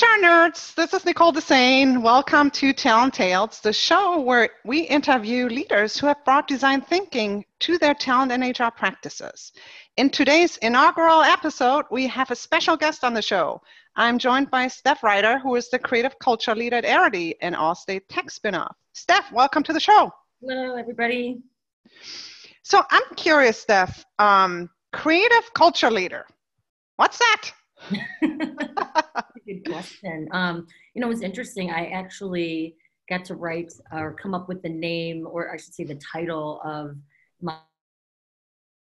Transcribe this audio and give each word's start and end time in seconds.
HR 0.00 0.24
nerds, 0.24 0.74
this 0.76 0.94
is 0.94 1.04
Nicole 1.04 1.30
Desane. 1.30 2.00
Welcome 2.00 2.50
to 2.52 2.72
Talent 2.72 3.12
Tales, 3.12 3.60
the 3.60 3.72
show 3.72 4.18
where 4.18 4.48
we 4.64 4.80
interview 4.80 5.46
leaders 5.46 5.98
who 5.98 6.06
have 6.06 6.24
brought 6.24 6.48
design 6.48 6.80
thinking 6.80 7.44
to 7.58 7.76
their 7.76 7.92
talent 7.92 8.32
and 8.32 8.42
HR 8.42 8.70
practices. 8.74 9.52
In 9.98 10.08
today's 10.08 10.56
inaugural 10.58 11.20
episode, 11.20 11.84
we 11.90 12.06
have 12.06 12.30
a 12.30 12.36
special 12.36 12.78
guest 12.78 13.04
on 13.04 13.12
the 13.12 13.20
show. 13.20 13.60
I'm 13.94 14.18
joined 14.18 14.50
by 14.50 14.68
Steph 14.68 15.02
Ryder, 15.02 15.38
who 15.38 15.54
is 15.56 15.68
the 15.68 15.78
creative 15.78 16.18
culture 16.18 16.54
lead 16.54 16.72
at 16.72 16.84
Arity, 16.84 17.34
an 17.42 17.52
Allstate 17.52 18.04
tech 18.08 18.28
spinoff. 18.28 18.72
Steph, 18.94 19.30
welcome 19.32 19.62
to 19.64 19.74
the 19.74 19.80
show. 19.80 20.10
Hello, 20.40 20.76
everybody. 20.76 21.42
So 22.62 22.82
I'm 22.90 23.14
curious, 23.16 23.60
Steph, 23.60 24.06
um, 24.18 24.70
creative 24.94 25.52
culture 25.52 25.90
leader, 25.90 26.24
what's 26.96 27.18
that? 27.18 27.50
Good 29.46 29.66
question. 29.66 30.28
Um, 30.32 30.66
you 30.94 31.00
know, 31.00 31.10
it's 31.10 31.22
interesting. 31.22 31.70
I 31.70 31.86
actually 31.86 32.76
got 33.08 33.24
to 33.26 33.34
write 33.34 33.72
or 33.92 34.14
come 34.14 34.34
up 34.34 34.48
with 34.48 34.62
the 34.62 34.68
name, 34.68 35.26
or 35.26 35.52
I 35.52 35.56
should 35.56 35.74
say, 35.74 35.84
the 35.84 36.00
title 36.12 36.60
of 36.64 36.96
my, 37.40 37.56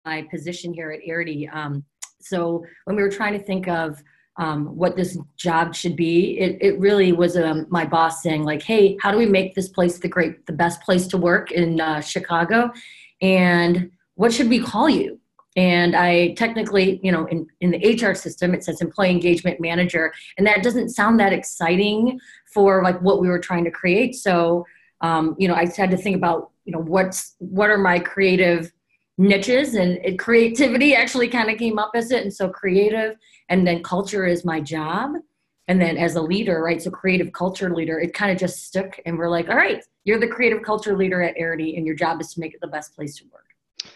my 0.05 0.21
position 0.31 0.73
here 0.73 0.91
at 0.91 1.01
Arity. 1.07 1.53
Um, 1.53 1.83
so 2.21 2.63
when 2.85 2.95
we 2.95 3.03
were 3.03 3.11
trying 3.11 3.33
to 3.33 3.43
think 3.43 3.67
of 3.67 4.01
um, 4.37 4.75
what 4.75 4.95
this 4.95 5.17
job 5.35 5.75
should 5.75 5.95
be, 5.95 6.39
it, 6.39 6.57
it 6.61 6.79
really 6.79 7.11
was 7.11 7.35
um, 7.37 7.67
my 7.69 7.85
boss 7.85 8.23
saying 8.23 8.43
like, 8.43 8.63
"Hey, 8.63 8.97
how 9.01 9.11
do 9.11 9.17
we 9.17 9.25
make 9.25 9.53
this 9.53 9.69
place 9.69 9.99
the 9.99 10.07
great, 10.07 10.45
the 10.45 10.53
best 10.53 10.81
place 10.81 11.05
to 11.07 11.17
work 11.17 11.51
in 11.51 11.79
uh, 11.79 12.01
Chicago?" 12.01 12.71
And 13.21 13.91
what 14.15 14.33
should 14.33 14.49
we 14.49 14.59
call 14.59 14.89
you? 14.89 15.19
And 15.55 15.95
I 15.95 16.33
technically, 16.33 16.99
you 17.03 17.11
know, 17.11 17.25
in, 17.25 17.47
in 17.61 17.71
the 17.71 17.77
HR 17.77 18.15
system, 18.15 18.53
it 18.53 18.63
says 18.63 18.81
employee 18.81 19.11
engagement 19.11 19.59
manager, 19.59 20.13
and 20.37 20.47
that 20.47 20.63
doesn't 20.63 20.89
sound 20.89 21.19
that 21.19 21.33
exciting 21.33 22.19
for 22.51 22.83
like 22.83 22.99
what 23.01 23.21
we 23.21 23.27
were 23.27 23.39
trying 23.39 23.63
to 23.65 23.71
create. 23.71 24.15
So, 24.15 24.65
um, 25.01 25.35
you 25.37 25.47
know, 25.47 25.53
I 25.53 25.67
had 25.75 25.91
to 25.91 25.97
think 25.97 26.15
about, 26.15 26.51
you 26.65 26.71
know, 26.71 26.79
what's 26.79 27.35
what 27.39 27.69
are 27.69 27.77
my 27.77 27.99
creative 27.99 28.71
niches, 29.17 29.75
and 29.75 29.99
it, 30.03 30.17
creativity 30.17 30.95
actually 30.95 31.27
kind 31.27 31.51
of 31.51 31.59
came 31.59 31.77
up 31.77 31.91
as 31.93 32.11
it, 32.11 32.23
and 32.23 32.33
so 32.33 32.49
creative, 32.49 33.15
and 33.49 33.67
then 33.67 33.83
culture 33.83 34.25
is 34.25 34.43
my 34.43 34.59
job, 34.59 35.11
and 35.67 35.79
then 35.79 35.97
as 35.97 36.15
a 36.15 36.21
leader, 36.21 36.63
right? 36.63 36.81
So 36.81 36.89
creative 36.89 37.31
culture 37.31 37.73
leader, 37.75 37.99
it 37.99 38.15
kind 38.15 38.31
of 38.31 38.39
just 38.39 38.63
stuck, 38.63 38.97
and 39.05 39.19
we're 39.19 39.29
like, 39.29 39.49
all 39.49 39.55
right, 39.55 39.83
you're 40.03 40.19
the 40.19 40.27
creative 40.27 40.63
culture 40.63 40.97
leader 40.97 41.21
at 41.21 41.37
Arity, 41.37 41.77
and 41.77 41.85
your 41.85 41.95
job 41.95 42.21
is 42.21 42.33
to 42.33 42.39
make 42.39 42.55
it 42.55 42.61
the 42.61 42.67
best 42.67 42.95
place 42.95 43.15
to 43.17 43.25
work. 43.31 43.52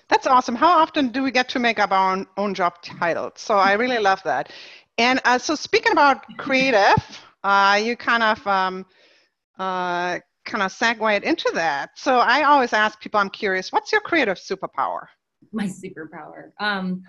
That's 0.09 0.27
awesome. 0.27 0.55
How 0.55 0.77
often 0.77 1.09
do 1.09 1.23
we 1.23 1.31
get 1.31 1.49
to 1.49 1.59
make 1.59 1.79
up 1.79 1.91
our 1.91 2.13
own, 2.13 2.27
own 2.37 2.53
job 2.53 2.81
titles? 2.81 3.33
So 3.35 3.57
I 3.57 3.73
really 3.73 3.99
love 3.99 4.21
that. 4.23 4.51
And 4.97 5.19
uh, 5.25 5.37
so 5.37 5.55
speaking 5.55 5.91
about 5.91 6.25
creative, 6.37 7.21
uh, 7.43 7.79
you 7.83 7.95
kind 7.95 8.23
of 8.23 8.47
um, 8.47 8.85
uh, 9.59 10.19
kind 10.45 10.63
of 10.63 10.71
segued 10.71 11.23
into 11.23 11.51
that. 11.53 11.91
So 11.95 12.19
I 12.19 12.43
always 12.43 12.73
ask 12.73 12.99
people, 12.99 13.19
I'm 13.19 13.29
curious, 13.29 13.71
what's 13.71 13.91
your 13.91 14.01
creative 14.01 14.37
superpower? 14.37 15.05
My 15.51 15.65
superpower. 15.65 16.51
Um, 16.59 17.03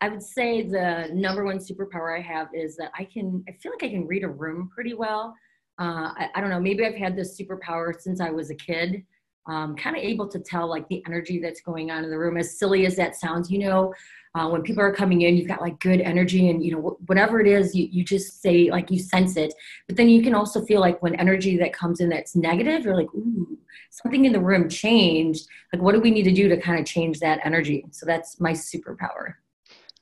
I 0.00 0.08
would 0.08 0.22
say 0.22 0.62
the 0.62 1.08
number 1.12 1.44
one 1.44 1.58
superpower 1.58 2.16
I 2.16 2.22
have 2.22 2.48
is 2.54 2.76
that 2.76 2.90
I 2.96 3.04
can, 3.04 3.44
I 3.48 3.52
feel 3.52 3.72
like 3.72 3.82
I 3.82 3.88
can 3.88 4.06
read 4.06 4.24
a 4.24 4.28
room 4.28 4.70
pretty 4.72 4.94
well. 4.94 5.34
Uh, 5.80 6.12
I, 6.16 6.28
I, 6.34 6.40
don't 6.40 6.50
know, 6.50 6.60
maybe 6.60 6.84
I've 6.84 6.94
had 6.94 7.16
this 7.16 7.40
superpower 7.40 7.98
since 7.98 8.20
I 8.20 8.30
was 8.30 8.50
a 8.50 8.54
kid 8.54 9.04
um, 9.48 9.74
kind 9.76 9.96
of 9.96 10.02
able 10.02 10.28
to 10.28 10.38
tell 10.38 10.68
like 10.68 10.86
the 10.88 11.02
energy 11.06 11.40
that's 11.40 11.60
going 11.60 11.90
on 11.90 12.04
in 12.04 12.10
the 12.10 12.18
room. 12.18 12.36
As 12.36 12.58
silly 12.58 12.86
as 12.86 12.96
that 12.96 13.16
sounds, 13.16 13.50
you 13.50 13.58
know, 13.58 13.94
uh, 14.34 14.48
when 14.48 14.62
people 14.62 14.82
are 14.82 14.92
coming 14.92 15.22
in, 15.22 15.36
you've 15.36 15.48
got 15.48 15.62
like 15.62 15.80
good 15.80 16.00
energy, 16.00 16.50
and 16.50 16.62
you 16.62 16.72
know 16.72 16.98
whatever 17.06 17.40
it 17.40 17.46
is, 17.46 17.74
you 17.74 17.88
you 17.90 18.04
just 18.04 18.42
say 18.42 18.70
like 18.70 18.90
you 18.90 18.98
sense 18.98 19.36
it. 19.36 19.54
But 19.86 19.96
then 19.96 20.08
you 20.08 20.22
can 20.22 20.34
also 20.34 20.64
feel 20.64 20.80
like 20.80 21.02
when 21.02 21.14
energy 21.16 21.56
that 21.56 21.72
comes 21.72 22.00
in 22.00 22.08
that's 22.08 22.36
negative, 22.36 22.84
you're 22.84 22.96
like, 22.96 23.12
ooh, 23.14 23.58
something 23.90 24.26
in 24.26 24.32
the 24.32 24.40
room 24.40 24.68
changed. 24.68 25.48
Like, 25.72 25.82
what 25.82 25.94
do 25.94 26.00
we 26.00 26.10
need 26.10 26.24
to 26.24 26.32
do 26.32 26.48
to 26.48 26.60
kind 26.60 26.78
of 26.78 26.86
change 26.86 27.18
that 27.20 27.40
energy? 27.42 27.86
So 27.90 28.06
that's 28.06 28.38
my 28.38 28.52
superpower. 28.52 29.34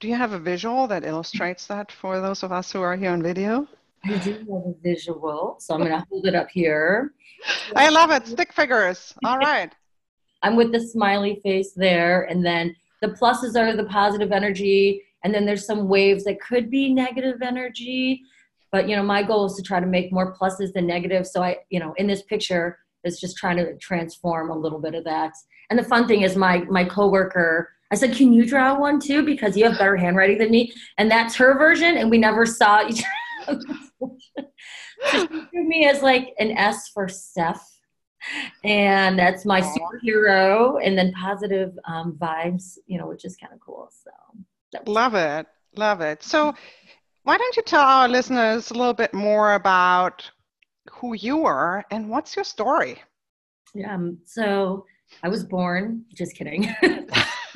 Do 0.00 0.08
you 0.08 0.14
have 0.16 0.32
a 0.32 0.38
visual 0.38 0.86
that 0.88 1.04
illustrates 1.04 1.66
that 1.68 1.90
for 1.90 2.20
those 2.20 2.42
of 2.42 2.52
us 2.52 2.70
who 2.72 2.82
are 2.82 2.96
here 2.96 3.12
on 3.12 3.22
video? 3.22 3.66
I 4.08 4.18
do 4.18 4.32
have 4.32 4.48
a 4.48 4.74
visual, 4.82 5.56
so 5.58 5.74
I'm 5.74 5.80
going 5.80 5.92
to 5.92 6.06
hold 6.08 6.26
it 6.26 6.34
up 6.34 6.48
here. 6.50 7.12
I 7.74 7.88
love 7.88 8.10
it. 8.10 8.26
Stick 8.26 8.52
figures. 8.52 9.14
All 9.24 9.38
right. 9.38 9.74
I'm 10.42 10.54
with 10.54 10.70
the 10.70 10.80
smiley 10.80 11.40
face 11.42 11.72
there, 11.74 12.22
and 12.24 12.44
then 12.44 12.76
the 13.02 13.08
pluses 13.08 13.56
are 13.56 13.74
the 13.74 13.84
positive 13.84 14.32
energy, 14.32 15.02
and 15.24 15.34
then 15.34 15.44
there's 15.44 15.66
some 15.66 15.88
waves 15.88 16.24
that 16.24 16.40
could 16.40 16.70
be 16.70 16.92
negative 16.92 17.42
energy. 17.42 18.22
But 18.70 18.88
you 18.88 18.94
know, 18.94 19.02
my 19.02 19.22
goal 19.22 19.46
is 19.46 19.54
to 19.54 19.62
try 19.62 19.80
to 19.80 19.86
make 19.86 20.12
more 20.12 20.36
pluses 20.36 20.72
than 20.72 20.86
negatives. 20.86 21.32
So 21.32 21.42
I, 21.42 21.58
you 21.70 21.80
know, 21.80 21.94
in 21.96 22.06
this 22.06 22.22
picture, 22.22 22.78
is 23.02 23.18
just 23.20 23.36
trying 23.36 23.56
to 23.56 23.76
transform 23.78 24.50
a 24.50 24.56
little 24.56 24.80
bit 24.80 24.94
of 24.94 25.04
that. 25.04 25.32
And 25.70 25.78
the 25.78 25.84
fun 25.84 26.06
thing 26.06 26.22
is, 26.22 26.36
my 26.36 26.58
my 26.64 26.84
coworker. 26.84 27.70
I 27.90 27.94
said, 27.94 28.14
"Can 28.14 28.32
you 28.32 28.44
draw 28.44 28.78
one 28.78 29.00
too? 29.00 29.24
Because 29.24 29.56
you 29.56 29.64
have 29.64 29.78
better 29.78 29.96
handwriting 29.96 30.38
than 30.38 30.50
me." 30.50 30.72
And 30.98 31.10
that's 31.10 31.34
her 31.36 31.56
version, 31.56 31.96
and 31.96 32.10
we 32.10 32.18
never 32.18 32.44
saw 32.44 32.86
each 32.86 33.02
so 33.46 33.58
she 35.10 35.28
me 35.52 35.86
as 35.86 36.02
like 36.02 36.34
an 36.38 36.52
S 36.52 36.88
for 36.88 37.08
Steph. 37.08 37.64
And 38.64 39.16
that's 39.16 39.44
my 39.44 39.60
superhero, 39.60 40.84
and 40.84 40.98
then 40.98 41.12
positive 41.12 41.78
um, 41.84 42.14
vibes, 42.14 42.76
you 42.86 42.98
know, 42.98 43.06
which 43.06 43.24
is 43.24 43.36
kind 43.36 43.52
of 43.52 43.60
cool. 43.60 43.88
So 44.02 44.10
love 44.86 45.14
it, 45.14 45.46
love 45.76 46.00
it. 46.00 46.22
So, 46.22 46.54
why 47.22 47.36
don't 47.36 47.56
you 47.56 47.62
tell 47.62 47.82
our 47.82 48.08
listeners 48.08 48.70
a 48.70 48.74
little 48.74 48.94
bit 48.94 49.12
more 49.14 49.54
about 49.54 50.28
who 50.90 51.14
you 51.14 51.44
are 51.44 51.84
and 51.90 52.08
what's 52.08 52.36
your 52.36 52.44
story? 52.44 53.02
Yeah, 53.74 53.94
um, 53.94 54.18
so 54.24 54.86
I 55.22 55.28
was 55.28 55.44
born. 55.44 56.04
Just 56.14 56.36
kidding. 56.36 56.74
you 56.82 57.06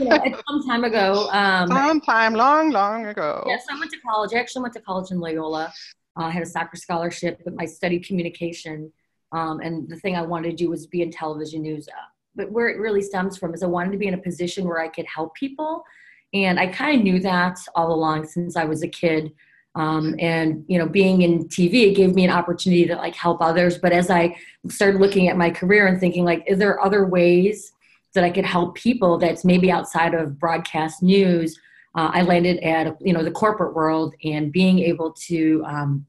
know, 0.01 0.19
some 0.49 0.63
time 0.69 0.85
ago. 0.85 1.29
Um, 1.31 1.69
some 1.69 2.01
time, 2.01 2.35
long, 2.35 2.71
long 2.71 3.07
ago. 3.07 3.45
Yes, 3.47 3.65
I 3.71 3.79
went 3.79 3.91
to 3.93 3.99
college. 4.01 4.33
I 4.35 4.39
actually 4.39 4.63
went 4.63 4.75
to 4.75 4.81
college 4.81 5.11
in 5.11 5.21
Loyola. 5.21 5.73
Uh, 6.19 6.25
I 6.25 6.31
had 6.31 6.43
a 6.43 6.47
soccer 6.47 6.77
scholarship, 6.77 7.41
but 7.45 7.55
I 7.59 7.67
studied 7.67 8.07
communication. 8.07 8.93
Um, 9.33 9.61
and 9.61 9.89
the 9.89 9.97
thing 9.97 10.17
I 10.17 10.23
wanted 10.23 10.51
to 10.51 10.57
do 10.57 10.71
was 10.71 10.87
be 10.87 11.03
in 11.03 11.11
television 11.11 11.63
news. 11.63 11.89
Uh, 11.89 12.09
but 12.35 12.51
where 12.51 12.69
it 12.69 12.79
really 12.79 13.03
stems 13.03 13.37
from 13.37 13.55
is 13.55 13.63
I 13.63 13.67
wanted 13.67 13.93
to 13.93 13.99
be 13.99 14.07
in 14.07 14.15
a 14.15 14.19
position 14.19 14.67
where 14.67 14.81
I 14.81 14.89
could 14.89 15.07
help 15.07 15.35
people. 15.35 15.85
And 16.33 16.61
I 16.61 16.69
kind 16.69 16.99
of 16.99 17.05
knew 17.05 17.21
that 17.21 17.59
all 17.75 17.93
along 17.93 18.27
since 18.27 18.57
I 18.57 18.65
was 18.65 18.83
a 18.83 18.89
kid. 18.89 19.33
Um, 19.75 20.17
and 20.19 20.65
you 20.69 20.79
know, 20.79 20.89
being 20.89 21.23
in 21.23 21.49
TV, 21.49 21.89
it 21.89 21.97
gave 21.97 22.15
me 22.15 22.25
an 22.25 22.31
opportunity 22.31 22.87
to 22.87 22.97
like 22.97 23.15
help 23.15 23.41
others. 23.41 23.79
But 23.79 23.93
as 23.93 24.11
I 24.11 24.37
started 24.69 25.01
looking 25.01 25.29
at 25.29 25.37
my 25.37 25.51
career 25.51 25.87
and 25.87 25.99
thinking, 25.99 26.25
like, 26.25 26.45
is 26.47 26.59
there 26.59 26.83
other 26.85 27.07
ways 27.07 27.73
that 28.15 28.25
I 28.25 28.31
could 28.31 28.45
help 28.45 28.75
people 28.75 29.19
that's 29.19 29.45
maybe 29.45 29.71
outside 29.71 30.15
of 30.15 30.39
broadcast 30.39 31.03
news? 31.03 31.59
Uh, 31.95 32.11
I 32.13 32.23
landed 32.23 32.59
at 32.61 32.97
you 33.01 33.13
know 33.13 33.23
the 33.23 33.31
corporate 33.31 33.75
world 33.75 34.15
and 34.25 34.53
being 34.53 34.79
able 34.79 35.13
to 35.13 35.63
um, 35.67 36.07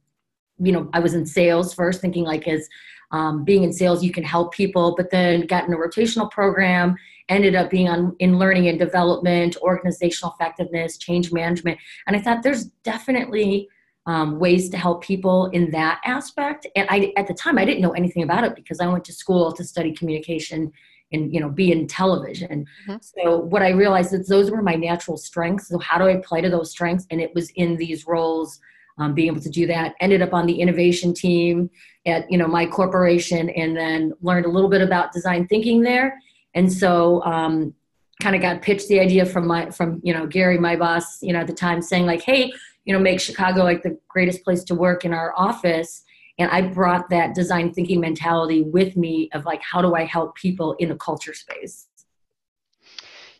you 0.59 0.71
know 0.71 0.89
I 0.93 0.99
was 0.99 1.13
in 1.13 1.25
sales 1.25 1.73
first, 1.73 2.01
thinking 2.01 2.23
like 2.23 2.47
as 2.47 2.67
um, 3.11 3.43
being 3.43 3.63
in 3.63 3.73
sales 3.73 4.03
you 4.03 4.11
can 4.11 4.23
help 4.23 4.53
people, 4.53 4.95
but 4.95 5.09
then 5.09 5.45
got 5.47 5.67
in 5.67 5.73
a 5.73 5.77
rotational 5.77 6.29
program. 6.29 6.95
Ended 7.29 7.55
up 7.55 7.69
being 7.69 7.87
on 7.87 8.15
in 8.19 8.37
learning 8.37 8.67
and 8.67 8.77
development, 8.77 9.55
organizational 9.61 10.35
effectiveness, 10.37 10.97
change 10.97 11.31
management, 11.31 11.79
and 12.05 12.15
I 12.15 12.19
thought 12.19 12.43
there's 12.43 12.65
definitely 12.83 13.69
um, 14.05 14.39
ways 14.39 14.69
to 14.69 14.77
help 14.77 15.03
people 15.03 15.45
in 15.47 15.71
that 15.71 16.01
aspect. 16.03 16.67
And 16.75 16.87
I 16.89 17.13
at 17.17 17.27
the 17.27 17.33
time 17.33 17.57
I 17.57 17.65
didn't 17.65 17.81
know 17.81 17.91
anything 17.91 18.23
about 18.23 18.43
it 18.43 18.55
because 18.55 18.79
I 18.79 18.87
went 18.87 19.05
to 19.05 19.13
school 19.13 19.51
to 19.53 19.63
study 19.63 19.93
communication 19.93 20.71
and 21.11 21.33
you 21.33 21.39
know 21.39 21.49
be 21.49 21.71
in 21.71 21.87
television. 21.87 22.65
Mm-hmm. 22.87 22.95
so 22.99 23.37
what 23.37 23.61
i 23.61 23.69
realized 23.69 24.13
is 24.13 24.27
those 24.27 24.51
were 24.51 24.61
my 24.61 24.75
natural 24.75 25.17
strengths. 25.17 25.67
So 25.67 25.79
how 25.79 25.97
do 25.97 26.05
i 26.05 26.17
play 26.17 26.41
to 26.41 26.49
those 26.49 26.71
strengths? 26.71 27.05
And 27.11 27.21
it 27.21 27.33
was 27.35 27.49
in 27.51 27.77
these 27.77 28.07
roles 28.07 28.59
um, 28.97 29.13
being 29.13 29.27
able 29.27 29.41
to 29.41 29.49
do 29.49 29.67
that. 29.67 29.95
Ended 29.99 30.21
up 30.21 30.33
on 30.33 30.45
the 30.45 30.59
innovation 30.59 31.13
team 31.13 31.69
at 32.05 32.31
you 32.31 32.37
know 32.37 32.47
my 32.47 32.65
corporation 32.65 33.49
and 33.51 33.75
then 33.75 34.13
learned 34.21 34.45
a 34.45 34.49
little 34.49 34.69
bit 34.69 34.81
about 34.81 35.11
design 35.11 35.47
thinking 35.47 35.81
there. 35.81 36.19
And 36.53 36.71
so 36.71 37.23
um, 37.23 37.73
kind 38.21 38.35
of 38.35 38.41
got 38.41 38.61
pitched 38.61 38.87
the 38.87 38.99
idea 38.99 39.25
from 39.25 39.47
my 39.47 39.69
from 39.71 39.99
you 40.03 40.13
know 40.13 40.27
gary 40.27 40.57
my 40.57 40.75
boss 40.75 41.21
you 41.21 41.33
know 41.33 41.39
at 41.39 41.47
the 41.47 41.53
time 41.53 41.81
saying 41.81 42.05
like 42.05 42.21
hey 42.21 42.51
you 42.85 42.93
know 42.93 42.99
make 42.99 43.19
chicago 43.19 43.63
like 43.63 43.81
the 43.81 43.97
greatest 44.07 44.43
place 44.43 44.63
to 44.63 44.75
work 44.75 45.03
in 45.03 45.13
our 45.13 45.33
office 45.35 46.03
and 46.41 46.51
i 46.51 46.61
brought 46.61 47.09
that 47.09 47.33
design 47.33 47.71
thinking 47.73 47.99
mentality 47.99 48.61
with 48.63 48.97
me 48.97 49.29
of 49.33 49.45
like 49.45 49.61
how 49.61 49.81
do 49.81 49.95
i 49.95 50.03
help 50.03 50.35
people 50.35 50.73
in 50.79 50.91
a 50.91 50.95
culture 50.95 51.33
space 51.33 51.87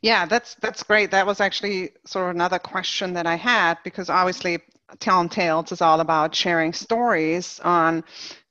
yeah 0.02 0.26
that's 0.26 0.56
that's 0.56 0.84
great 0.84 1.12
that 1.12 1.26
was 1.26 1.42
actually 1.42 1.92
sort 2.06 2.30
of 2.30 2.36
another 2.36 2.60
question 2.60 3.14
that 3.14 3.28
i 3.28 3.36
had 3.36 3.78
because 3.84 4.10
obviously 4.10 4.60
talent 5.00 5.32
tales 5.32 5.72
is 5.72 5.82
all 5.82 6.00
about 6.00 6.34
sharing 6.34 6.74
stories 6.74 7.60
on 7.64 8.04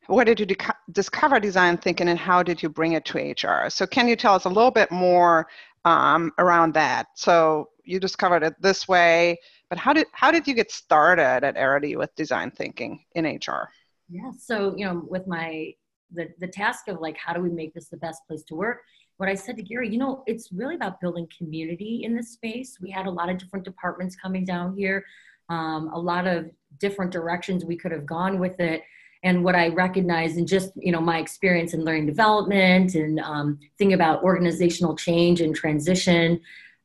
where 0.07 0.25
did 0.25 0.41
you 0.41 0.47
discover 0.93 1.39
design 1.39 1.77
thinking 1.77 2.09
and 2.09 2.19
how 2.19 2.43
did 2.43 2.63
you 2.63 2.69
bring 2.69 2.93
it 2.93 3.05
to 3.05 3.19
hr 3.19 3.71
so 3.71 3.87
can 3.87 4.09
you 4.09 4.17
tell 4.17 4.35
us 4.35 4.45
a 4.45 4.49
little 4.49 4.71
bit 4.71 4.91
more 4.91 5.47
um, 5.87 6.31
around 6.39 6.75
that 6.75 7.07
so 7.15 7.69
you 7.91 8.01
discovered 8.01 8.43
it 8.43 8.55
this 8.61 8.89
way. 8.89 9.39
But 9.69 9.79
how 9.79 9.93
did 9.93 10.07
how 10.13 10.31
did 10.31 10.47
you 10.47 10.55
get 10.55 10.71
started 10.71 11.45
at 11.45 11.57
Arity 11.57 11.97
with 11.97 12.15
design 12.15 12.51
thinking 12.51 13.05
in 13.15 13.25
HR? 13.25 13.69
Yeah, 14.11 14.33
so 14.39 14.75
you 14.77 14.85
know, 14.85 15.03
with 15.09 15.27
my 15.27 15.73
the 16.13 16.29
the 16.41 16.49
task 16.49 16.89
of 16.89 17.01
like 17.01 17.17
how 17.17 17.33
do 17.33 17.41
we 17.41 17.51
make 17.51 17.73
this 17.75 17.89
the 17.89 17.97
best 17.97 18.27
place 18.27 18.43
to 18.45 18.55
work, 18.55 18.81
what 19.19 19.29
I 19.29 19.35
said 19.35 19.57
to 19.59 19.63
Gary, 19.63 19.89
you 19.89 19.99
know, 19.99 20.25
it's 20.27 20.51
really 20.51 20.75
about 20.75 21.01
building 21.01 21.29
community 21.37 22.03
in 22.05 22.17
this 22.17 22.33
space. 22.33 22.79
We 22.81 22.91
had 22.91 23.07
a 23.07 23.11
lot 23.11 23.29
of 23.29 23.39
different 23.39 23.65
departments 23.65 24.17
coming 24.17 24.45
down 24.45 24.77
here, 24.77 25.05
um, 25.49 25.91
a 25.93 25.99
lot 25.99 26.27
of 26.27 26.51
different 26.79 27.13
directions 27.13 27.65
we 27.65 27.77
could 27.77 27.93
have 27.93 28.07
gone 28.07 28.39
with 28.39 28.59
it. 28.61 28.83
And 29.23 29.45
what 29.45 29.55
I 29.55 29.69
recognize 29.69 30.39
in 30.39 30.47
just 30.47 30.73
you 30.77 30.91
know 30.91 31.01
my 31.01 31.19
experience 31.19 31.75
in 31.75 31.85
learning 31.85 32.07
development 32.07 32.95
and 32.95 33.21
um, 33.21 33.59
thinking 33.79 33.93
about 33.93 34.25
organizational 34.25 34.97
change 34.97 35.41
and 35.41 35.55
transition, 35.55 36.41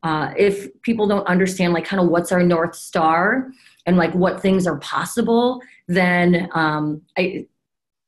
uh, 0.06 0.32
if 0.38 0.70
people 0.84 1.08
don't 1.08 1.26
understand 1.26 1.74
like 1.74 1.84
kind 1.84 2.00
of 2.00 2.10
what's 2.10 2.32
our 2.32 2.44
north 2.44 2.76
star 2.76 3.52
and 3.88 3.98
like 3.98 4.14
what 4.14 4.40
things 4.40 4.68
are 4.68 4.78
possible, 4.78 5.60
then 5.88 6.48
um, 6.54 7.02
I, 7.18 7.48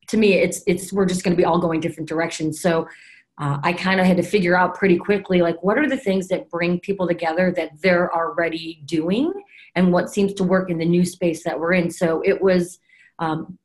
to 0.10 0.16
me 0.16 0.34
it's 0.34 0.62
it's 0.68 0.94
we're 0.94 1.08
just 1.08 1.24
going 1.24 1.36
to 1.36 1.38
be 1.38 1.44
all 1.44 1.58
going 1.58 1.80
different 1.80 2.08
directions. 2.08 2.62
So 2.62 2.88
uh, 3.40 3.58
I 3.64 3.74
kind 3.74 4.00
of 4.00 4.06
had 4.06 4.18
to 4.18 4.24
figure 4.24 4.56
out 4.56 4.76
pretty 4.76 4.98
quickly 5.00 5.42
like 5.42 5.62
what 5.64 5.80
are 5.80 5.90
the 5.90 5.98
things 5.98 6.28
that 6.28 6.52
bring 6.52 6.80
people 6.80 7.08
together 7.08 7.52
that 7.58 7.82
they're 7.82 8.14
already 8.14 8.84
doing 8.86 9.34
and 9.74 9.92
what 9.92 10.12
seems 10.12 10.36
to 10.36 10.44
work 10.44 10.70
in 10.70 10.78
the 10.78 10.86
new 10.86 11.04
space 11.04 11.44
that 11.46 11.60
we're 11.60 11.74
in. 11.74 11.90
So 11.90 12.22
it 12.24 12.40
was, 12.40 12.78
um, 13.18 13.58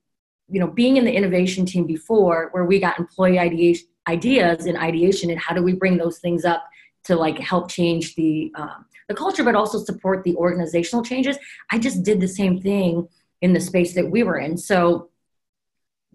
you 0.48 0.58
know, 0.58 0.68
being 0.68 0.96
in 0.96 1.04
the 1.04 1.12
innovation 1.12 1.66
team 1.66 1.86
before 1.86 2.48
where 2.52 2.64
we 2.64 2.80
got 2.80 2.98
employee 2.98 3.38
ideation, 3.38 3.88
ideas 4.08 4.64
and 4.64 4.78
ideation 4.78 5.28
and 5.28 5.38
how 5.38 5.54
do 5.54 5.62
we 5.62 5.74
bring 5.74 5.98
those 5.98 6.18
things 6.18 6.46
up 6.46 6.64
to 7.04 7.16
like 7.16 7.38
help 7.38 7.70
change 7.70 8.14
the 8.14 8.52
um, 8.54 8.86
the 9.08 9.14
culture 9.14 9.44
but 9.44 9.54
also 9.54 9.78
support 9.78 10.24
the 10.24 10.34
organizational 10.36 11.04
changes. 11.04 11.36
I 11.70 11.78
just 11.78 12.02
did 12.02 12.20
the 12.20 12.28
same 12.28 12.60
thing 12.60 13.08
in 13.40 13.52
the 13.52 13.60
space 13.60 13.94
that 13.94 14.10
we 14.10 14.22
were 14.22 14.38
in. 14.38 14.56
So 14.56 15.10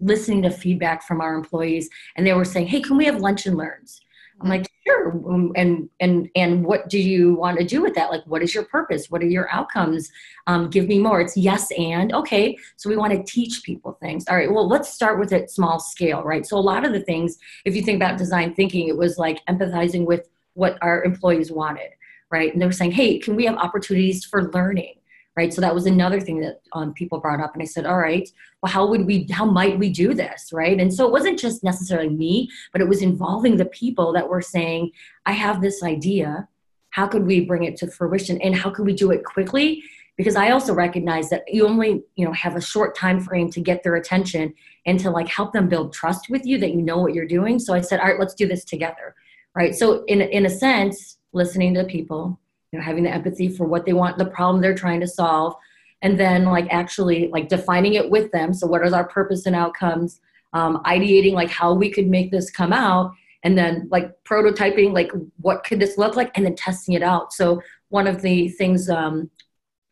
listening 0.00 0.42
to 0.42 0.50
feedback 0.50 1.02
from 1.02 1.20
our 1.20 1.34
employees 1.34 1.88
and 2.16 2.26
they 2.26 2.32
were 2.32 2.44
saying 2.44 2.68
hey 2.68 2.80
can 2.80 2.96
we 2.96 3.04
have 3.04 3.20
lunch 3.20 3.46
and 3.46 3.56
learns? 3.56 4.00
I'm 4.40 4.48
like 4.48 4.70
sure 4.86 5.10
um, 5.28 5.52
and 5.56 5.90
and 5.98 6.28
and 6.36 6.64
what 6.64 6.88
do 6.88 6.98
you 6.98 7.34
want 7.34 7.58
to 7.58 7.64
do 7.64 7.82
with 7.82 7.94
that? 7.96 8.10
Like 8.10 8.24
what 8.26 8.42
is 8.42 8.54
your 8.54 8.64
purpose? 8.64 9.10
What 9.10 9.22
are 9.22 9.26
your 9.26 9.52
outcomes? 9.52 10.10
Um, 10.46 10.70
give 10.70 10.86
me 10.86 11.00
more. 11.00 11.20
It's 11.20 11.36
yes 11.36 11.68
and 11.76 12.12
okay 12.12 12.56
so 12.76 12.88
we 12.88 12.96
want 12.96 13.12
to 13.12 13.22
teach 13.24 13.62
people 13.64 13.98
things. 14.00 14.24
All 14.28 14.36
right 14.36 14.50
well 14.50 14.68
let's 14.68 14.92
start 14.92 15.18
with 15.18 15.32
it 15.32 15.50
small 15.50 15.78
scale 15.78 16.22
right? 16.22 16.46
So 16.46 16.56
a 16.56 16.60
lot 16.60 16.86
of 16.86 16.92
the 16.92 17.00
things 17.00 17.36
if 17.64 17.74
you 17.74 17.82
think 17.82 17.96
about 17.96 18.18
design 18.18 18.54
thinking 18.54 18.88
it 18.88 18.96
was 18.96 19.18
like 19.18 19.44
empathizing 19.46 20.06
with 20.06 20.28
what 20.58 20.76
our 20.82 21.04
employees 21.04 21.50
wanted 21.50 21.90
right? 22.30 22.52
And 22.52 22.60
they 22.60 22.66
were 22.66 22.72
saying 22.72 22.92
hey 22.92 23.18
can 23.18 23.36
we 23.36 23.44
have 23.44 23.56
opportunities 23.56 24.24
for 24.24 24.50
learning? 24.52 24.94
Right? 25.36 25.54
So 25.54 25.60
that 25.60 25.74
was 25.74 25.86
another 25.86 26.20
thing 26.20 26.40
that 26.40 26.62
um, 26.72 26.92
people 26.94 27.20
brought 27.20 27.40
up 27.40 27.54
and 27.54 27.62
i 27.62 27.64
said 27.64 27.86
all 27.86 27.98
right 27.98 28.28
well 28.60 28.72
how 28.72 28.88
would 28.88 29.06
we 29.06 29.28
how 29.30 29.44
might 29.44 29.78
we 29.78 29.90
do 29.90 30.14
this? 30.14 30.50
Right? 30.52 30.78
And 30.78 30.92
so 30.92 31.06
it 31.06 31.12
wasn't 31.12 31.38
just 31.38 31.62
necessarily 31.62 32.08
me 32.08 32.50
but 32.72 32.80
it 32.80 32.88
was 32.88 33.02
involving 33.02 33.56
the 33.56 33.66
people 33.66 34.12
that 34.12 34.28
were 34.28 34.42
saying 34.42 34.90
i 35.26 35.32
have 35.32 35.60
this 35.60 35.82
idea. 35.82 36.48
How 36.90 37.06
could 37.06 37.26
we 37.26 37.44
bring 37.44 37.64
it 37.64 37.76
to 37.76 37.86
fruition? 37.86 38.40
And 38.40 38.56
how 38.56 38.70
could 38.70 38.86
we 38.86 38.94
do 38.94 39.10
it 39.10 39.24
quickly? 39.24 39.82
Because 40.16 40.34
i 40.34 40.50
also 40.50 40.74
recognize 40.74 41.30
that 41.30 41.44
you 41.46 41.66
only 41.66 42.02
you 42.16 42.24
know 42.24 42.32
have 42.32 42.56
a 42.56 42.60
short 42.60 42.96
time 42.96 43.20
frame 43.20 43.50
to 43.52 43.60
get 43.60 43.82
their 43.82 43.94
attention 43.94 44.54
and 44.86 44.98
to 45.00 45.10
like 45.10 45.28
help 45.28 45.52
them 45.52 45.68
build 45.68 45.92
trust 45.92 46.28
with 46.30 46.44
you 46.44 46.58
that 46.58 46.72
you 46.72 46.82
know 46.82 46.98
what 46.98 47.14
you're 47.14 47.26
doing. 47.26 47.60
So 47.60 47.74
i 47.74 47.80
said 47.80 48.00
all 48.00 48.08
right 48.08 48.18
let's 48.18 48.34
do 48.34 48.48
this 48.48 48.64
together 48.64 49.14
right? 49.54 49.74
So 49.74 50.04
in, 50.04 50.20
in 50.20 50.46
a 50.46 50.50
sense 50.50 51.18
listening 51.32 51.74
to 51.74 51.84
people 51.84 52.38
you 52.72 52.78
know 52.78 52.84
having 52.84 53.04
the 53.04 53.10
empathy 53.10 53.48
for 53.48 53.66
what 53.66 53.84
they 53.86 53.92
want 53.92 54.18
the 54.18 54.26
problem 54.26 54.62
they're 54.62 54.74
trying 54.74 55.00
to 55.00 55.06
solve 55.06 55.54
and 56.02 56.18
then 56.18 56.44
like 56.44 56.66
actually 56.70 57.28
like 57.28 57.48
defining 57.48 57.94
it 57.94 58.08
with 58.08 58.30
them. 58.30 58.54
So 58.54 58.66
what 58.66 58.86
is 58.86 58.92
our 58.92 59.08
purpose 59.08 59.46
and 59.46 59.56
outcomes? 59.56 60.20
Um, 60.52 60.82
ideating 60.84 61.32
like 61.32 61.50
how 61.50 61.74
we 61.74 61.90
could 61.90 62.06
make 62.06 62.30
this 62.30 62.50
come 62.50 62.72
out 62.72 63.12
and 63.42 63.58
then 63.58 63.88
like 63.90 64.12
prototyping 64.24 64.92
like 64.92 65.10
what 65.40 65.64
could 65.64 65.80
this 65.80 65.98
look 65.98 66.16
like 66.16 66.30
and 66.34 66.46
then 66.46 66.54
testing 66.54 66.94
it 66.94 67.02
out. 67.02 67.32
So 67.32 67.60
one 67.88 68.06
of 68.06 68.22
the 68.22 68.48
things 68.48 68.88
um, 68.88 69.30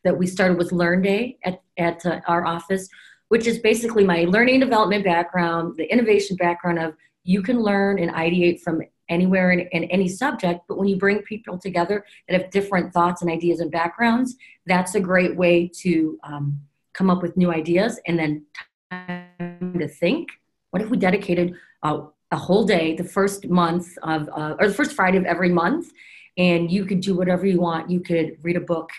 that 0.05 0.17
we 0.17 0.27
started 0.27 0.57
with 0.57 0.73
learn 0.73 1.03
day 1.03 1.39
at, 1.45 1.61
at 1.77 2.05
uh, 2.07 2.21
our 2.27 2.47
office 2.47 2.89
which 3.29 3.49
is 3.49 3.59
basically 3.59 4.05
my 4.05 4.25
learning 4.29 4.61
development 4.61 5.05
background 5.05 5.75
the 5.77 5.91
innovation 5.93 6.37
background 6.37 6.79
of 6.79 6.95
you 7.25 7.43
can 7.43 7.61
learn 7.61 7.99
and 7.99 8.13
ideate 8.13 8.61
from 8.61 8.81
anywhere 9.09 9.51
in, 9.51 9.61
in, 9.73 9.85
any 9.85 10.09
subject 10.09 10.61
but 10.69 10.77
when 10.79 10.89
you 10.89 10.97
bring 10.97 11.21
people 11.23 11.59
together 11.59 12.05
that 12.29 12.41
have 12.41 12.51
different 12.51 12.93
thoughts 12.93 13.23
and 13.23 13.31
ideas 13.31 13.61
and 13.61 13.71
backgrounds 13.71 14.37
that's 14.67 14.95
a 14.95 15.01
great 15.01 15.37
way 15.37 15.69
to 15.69 16.19
um, 16.25 16.61
come 16.93 17.11
up 17.11 17.23
with 17.23 17.37
new 17.37 17.53
ideas 17.53 18.01
and 18.07 18.19
then 18.19 18.45
time 18.91 19.77
to 19.79 19.89
think. 19.89 20.31
What 20.71 20.83
if 20.83 20.91
we 20.91 20.97
dedicated 20.97 21.55
uh, 21.83 22.03
a 22.31 22.37
whole 22.37 22.65
day 22.65 22.97
the 22.97 23.05
first 23.05 23.49
month 23.49 23.87
of 24.03 24.29
uh, 24.31 24.57
or 24.59 24.69
the 24.69 24.75
first 24.75 24.93
friday 24.93 25.19
of 25.19 25.25
every 25.25 25.49
month 25.49 25.93
and 26.37 26.71
you 26.71 26.85
could 26.85 27.01
do 27.01 27.15
whatever 27.15 27.47
you 27.47 27.61
want. 27.61 27.91
You 27.91 28.01
could 28.01 28.37
read 28.43 28.57
a 28.57 28.61
book. 28.61 28.91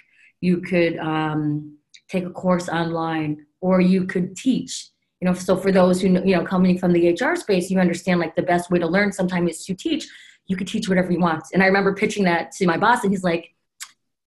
You 0.42 0.62
could 0.62 0.98
um, 0.98 1.78
take 2.08 2.26
a 2.26 2.30
course 2.30 2.70
online 2.70 3.46
or 3.62 3.82
you 3.82 4.06
could 4.06 4.36
teach 4.36 4.90
you 5.22 5.26
know 5.26 5.34
so 5.34 5.56
for 5.58 5.72
those 5.72 6.02
who 6.02 6.10
you 6.10 6.36
know 6.36 6.44
coming 6.44 6.78
from 6.78 6.94
the 6.94 7.12
hr 7.12 7.36
space 7.36 7.70
you 7.70 7.80
understand 7.80 8.20
like 8.20 8.36
the 8.36 8.42
best 8.42 8.70
way 8.70 8.80
to 8.80 8.88
learn 8.88 9.12
sometimes 9.12 9.52
is 9.52 9.66
to 9.66 9.74
teach. 9.74 10.08
You 10.50 10.56
could 10.56 10.68
teach 10.68 10.88
whatever 10.88 11.12
you 11.12 11.20
want. 11.20 11.44
And 11.54 11.62
i 11.62 11.66
remember 11.66 11.94
pitching 11.94 12.24
that 12.26 12.52
to 12.54 12.66
my 12.66 12.78
boss 12.78 13.04
and 13.04 13.12
he's 13.12 13.24
like 13.24 13.54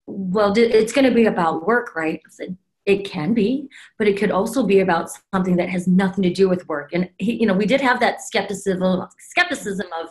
well 0.07 0.53
it's 0.57 0.93
going 0.93 1.05
to 1.05 1.15
be 1.15 1.27
about 1.27 1.67
work 1.67 1.95
right? 1.95 2.21
I 2.27 2.31
said 2.31 2.57
it 2.87 3.05
can 3.05 3.35
be 3.35 3.69
but 3.99 4.09
it 4.09 4.17
could 4.17 4.31
also 4.31 4.65
be 4.65 4.81
about 4.81 5.11
something 5.33 5.57
that 5.57 5.69
has 5.69 5.87
nothing 5.87 6.23
to 6.25 6.33
do 6.33 6.49
with 6.49 6.69
work. 6.69 6.91
And 6.93 7.09
he, 7.19 7.35
you 7.35 7.47
know 7.47 7.55
we 7.55 7.67
did 7.67 7.81
have 7.81 8.01
that 8.01 8.23
skepticism 8.23 9.07
skepticism 9.19 9.87
of 10.01 10.09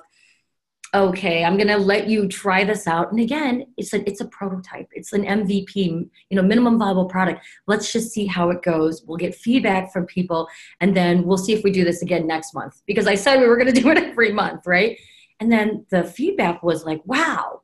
okay 0.93 1.43
i'm 1.43 1.55
going 1.57 1.67
to 1.67 1.77
let 1.77 2.07
you 2.07 2.27
try 2.27 2.63
this 2.63 2.87
out. 2.87 3.11
And 3.11 3.19
again 3.19 3.65
it's 3.77 3.93
a 3.93 4.07
it's 4.07 4.21
a 4.21 4.25
prototype. 4.25 4.87
It's 4.91 5.13
an 5.13 5.23
mvp 5.23 5.75
you 5.75 6.09
know 6.31 6.41
minimum 6.41 6.79
viable 6.79 7.05
product. 7.05 7.45
Let's 7.67 7.91
just 7.91 8.11
see 8.11 8.25
how 8.25 8.49
it 8.49 8.61
goes. 8.61 9.03
We'll 9.03 9.17
get 9.17 9.35
feedback 9.35 9.93
from 9.93 10.05
people 10.05 10.47
and 10.81 10.95
then 10.95 11.23
we'll 11.23 11.37
see 11.37 11.53
if 11.53 11.63
we 11.63 11.71
do 11.71 11.83
this 11.83 12.01
again 12.01 12.27
next 12.27 12.53
month. 12.53 12.81
Because 12.85 13.07
i 13.07 13.15
said 13.15 13.39
we 13.39 13.47
were 13.47 13.57
going 13.57 13.73
to 13.73 13.81
do 13.81 13.89
it 13.89 13.97
every 13.97 14.31
month 14.33 14.65
right? 14.65 14.97
And 15.39 15.51
then 15.51 15.85
the 15.89 16.03
feedback 16.03 16.63
was 16.63 16.85
like 16.85 17.01
wow 17.05 17.61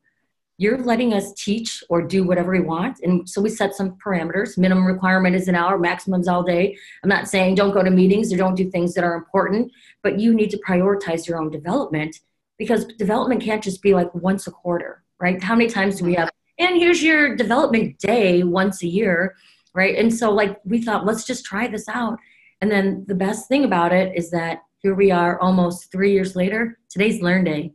you're 0.58 0.78
letting 0.78 1.12
us 1.12 1.34
teach 1.34 1.84
or 1.90 2.00
do 2.00 2.24
whatever 2.24 2.50
we 2.50 2.60
want? 2.60 2.98
And 3.02 3.28
so 3.28 3.42
we 3.42 3.50
set 3.50 3.74
some 3.74 3.98
parameters. 4.02 4.56
Minimum 4.56 4.86
requirement 4.86 5.36
is 5.36 5.48
an 5.48 5.54
hour 5.54 5.78
maximums 5.78 6.28
all 6.28 6.42
day. 6.42 6.74
I'm 7.02 7.10
not 7.10 7.28
saying 7.28 7.56
don't 7.56 7.74
go 7.74 7.82
to 7.82 7.90
meetings 7.90 8.32
or 8.32 8.38
don't 8.38 8.54
do 8.54 8.70
things 8.70 8.94
that 8.94 9.04
are 9.04 9.14
important 9.14 9.70
but 10.06 10.20
you 10.20 10.32
need 10.32 10.50
to 10.50 10.58
prioritize 10.58 11.26
your 11.26 11.36
own 11.36 11.50
development 11.50 12.20
because 12.58 12.84
development 12.84 13.42
can't 13.42 13.62
just 13.62 13.82
be 13.82 13.94
like 13.94 14.14
once 14.14 14.46
a 14.46 14.50
quarter, 14.50 15.02
right? 15.20 15.42
How 15.42 15.54
many 15.54 15.68
times 15.68 15.98
do 15.98 16.04
we 16.04 16.14
have? 16.14 16.30
And 16.58 16.76
here's 16.76 17.02
your 17.02 17.36
development 17.36 17.98
day 17.98 18.42
once 18.42 18.82
a 18.82 18.86
year, 18.86 19.36
right? 19.74 19.96
And 19.96 20.12
so, 20.12 20.32
like, 20.32 20.58
we 20.64 20.80
thought, 20.80 21.04
let's 21.04 21.24
just 21.24 21.44
try 21.44 21.68
this 21.68 21.88
out. 21.88 22.18
And 22.60 22.70
then 22.70 23.04
the 23.06 23.14
best 23.14 23.48
thing 23.48 23.64
about 23.64 23.92
it 23.92 24.16
is 24.16 24.30
that 24.30 24.62
here 24.78 24.94
we 24.94 25.10
are 25.10 25.38
almost 25.40 25.92
three 25.92 26.12
years 26.12 26.34
later. 26.34 26.78
Today's 26.88 27.20
Learn 27.20 27.44
Day. 27.44 27.74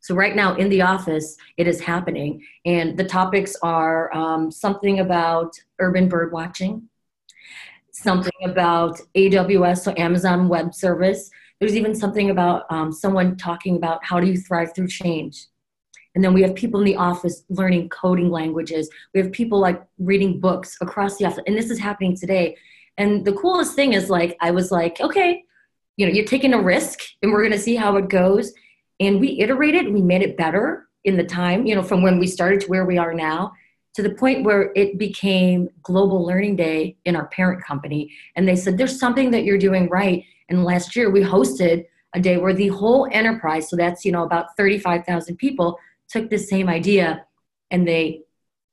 So, 0.00 0.14
right 0.14 0.36
now 0.36 0.54
in 0.54 0.68
the 0.68 0.82
office, 0.82 1.36
it 1.56 1.66
is 1.66 1.80
happening. 1.80 2.44
And 2.64 2.96
the 2.96 3.04
topics 3.04 3.56
are 3.62 4.14
um, 4.14 4.52
something 4.52 5.00
about 5.00 5.52
urban 5.80 6.08
bird 6.08 6.32
watching, 6.32 6.88
something 7.90 8.32
about 8.44 9.00
AWS, 9.16 9.78
so 9.78 9.94
Amazon 9.96 10.48
Web 10.48 10.74
Service, 10.74 11.28
there's 11.62 11.76
even 11.76 11.94
something 11.94 12.30
about 12.30 12.64
um, 12.70 12.90
someone 12.90 13.36
talking 13.36 13.76
about 13.76 14.04
how 14.04 14.18
do 14.18 14.26
you 14.26 14.36
thrive 14.36 14.74
through 14.74 14.88
change. 14.88 15.46
And 16.16 16.24
then 16.24 16.34
we 16.34 16.42
have 16.42 16.56
people 16.56 16.80
in 16.80 16.84
the 16.84 16.96
office 16.96 17.44
learning 17.50 17.88
coding 17.88 18.30
languages. 18.30 18.90
We 19.14 19.20
have 19.20 19.30
people 19.30 19.60
like 19.60 19.80
reading 19.96 20.40
books 20.40 20.76
across 20.80 21.18
the 21.18 21.24
office. 21.24 21.44
And 21.46 21.56
this 21.56 21.70
is 21.70 21.78
happening 21.78 22.16
today. 22.16 22.56
And 22.98 23.24
the 23.24 23.34
coolest 23.34 23.76
thing 23.76 23.92
is 23.92 24.10
like, 24.10 24.36
I 24.40 24.50
was 24.50 24.72
like, 24.72 25.00
okay, 25.00 25.44
you 25.96 26.04
know, 26.04 26.12
you're 26.12 26.24
taking 26.24 26.52
a 26.52 26.60
risk 26.60 26.98
and 27.22 27.30
we're 27.30 27.42
going 27.42 27.52
to 27.52 27.58
see 27.60 27.76
how 27.76 27.94
it 27.94 28.08
goes. 28.08 28.52
And 28.98 29.20
we 29.20 29.38
iterated, 29.38 29.92
we 29.92 30.02
made 30.02 30.22
it 30.22 30.36
better 30.36 30.88
in 31.04 31.16
the 31.16 31.22
time, 31.22 31.64
you 31.64 31.76
know, 31.76 31.82
from 31.84 32.02
when 32.02 32.18
we 32.18 32.26
started 32.26 32.62
to 32.62 32.66
where 32.66 32.86
we 32.86 32.98
are 32.98 33.14
now 33.14 33.52
to 33.94 34.02
the 34.02 34.10
point 34.10 34.42
where 34.42 34.72
it 34.74 34.98
became 34.98 35.68
Global 35.84 36.26
Learning 36.26 36.56
Day 36.56 36.96
in 37.04 37.14
our 37.14 37.28
parent 37.28 37.62
company. 37.62 38.10
And 38.34 38.48
they 38.48 38.56
said, 38.56 38.76
there's 38.76 38.98
something 38.98 39.30
that 39.30 39.44
you're 39.44 39.58
doing 39.58 39.88
right. 39.90 40.24
And 40.52 40.64
last 40.64 40.94
year 40.94 41.10
we 41.10 41.22
hosted 41.22 41.86
a 42.14 42.20
day 42.20 42.36
where 42.36 42.52
the 42.52 42.68
whole 42.68 43.08
enterprise, 43.10 43.70
so 43.70 43.74
that's, 43.74 44.04
you 44.04 44.12
know, 44.12 44.22
about 44.22 44.54
35,000 44.58 45.36
people, 45.36 45.78
took 46.10 46.28
the 46.28 46.38
same 46.38 46.68
idea 46.68 47.24
and 47.70 47.88
they, 47.88 48.20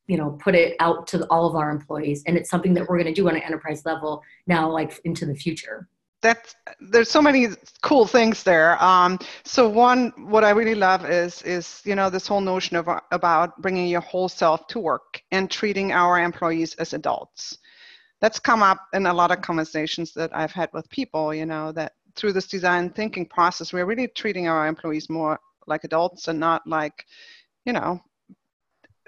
you 0.07 0.17
know, 0.17 0.31
put 0.43 0.55
it 0.55 0.75
out 0.81 1.07
to 1.07 1.25
all 1.27 1.47
of 1.47 1.55
our 1.55 1.69
employees. 1.69 2.21
And 2.27 2.35
it's 2.35 2.49
something 2.49 2.73
that 2.73 2.89
we're 2.89 2.97
going 3.01 3.13
to 3.13 3.21
do 3.21 3.29
on 3.29 3.35
an 3.37 3.43
enterprise 3.43 3.85
level 3.85 4.21
now, 4.45 4.69
like 4.69 4.99
into 5.05 5.25
the 5.25 5.35
future. 5.35 5.87
that's 6.21 6.55
there's 6.91 7.09
so 7.09 7.21
many 7.21 7.47
cool 7.81 8.05
things 8.05 8.43
there. 8.43 8.81
Um, 8.83 9.19
so 9.45 9.69
one, 9.69 10.11
what 10.17 10.43
I 10.43 10.49
really 10.49 10.75
love 10.75 11.09
is 11.09 11.41
is 11.43 11.81
you 11.85 11.95
know 11.95 12.09
this 12.09 12.27
whole 12.27 12.41
notion 12.41 12.75
of 12.75 12.89
about 13.11 13.61
bringing 13.61 13.87
your 13.87 14.01
whole 14.01 14.27
self 14.27 14.67
to 14.67 14.79
work 14.79 15.21
and 15.31 15.49
treating 15.49 15.93
our 15.93 16.19
employees 16.19 16.75
as 16.75 16.93
adults. 16.93 17.57
That's 18.21 18.39
come 18.39 18.61
up 18.61 18.79
in 18.93 19.05
a 19.05 19.13
lot 19.13 19.31
of 19.31 19.41
conversations 19.41 20.13
that 20.13 20.35
I've 20.35 20.51
had 20.51 20.69
with 20.73 20.89
people. 20.89 21.33
You 21.33 21.45
know 21.45 21.71
that 21.73 21.93
through 22.15 22.33
this 22.33 22.47
design 22.47 22.89
thinking 22.89 23.25
process, 23.25 23.73
we're 23.73 23.85
really 23.85 24.07
treating 24.07 24.47
our 24.47 24.67
employees 24.67 25.09
more 25.09 25.39
like 25.67 25.83
adults 25.83 26.27
and 26.27 26.39
not 26.39 26.65
like, 26.65 27.05
you 27.65 27.73
know, 27.73 28.01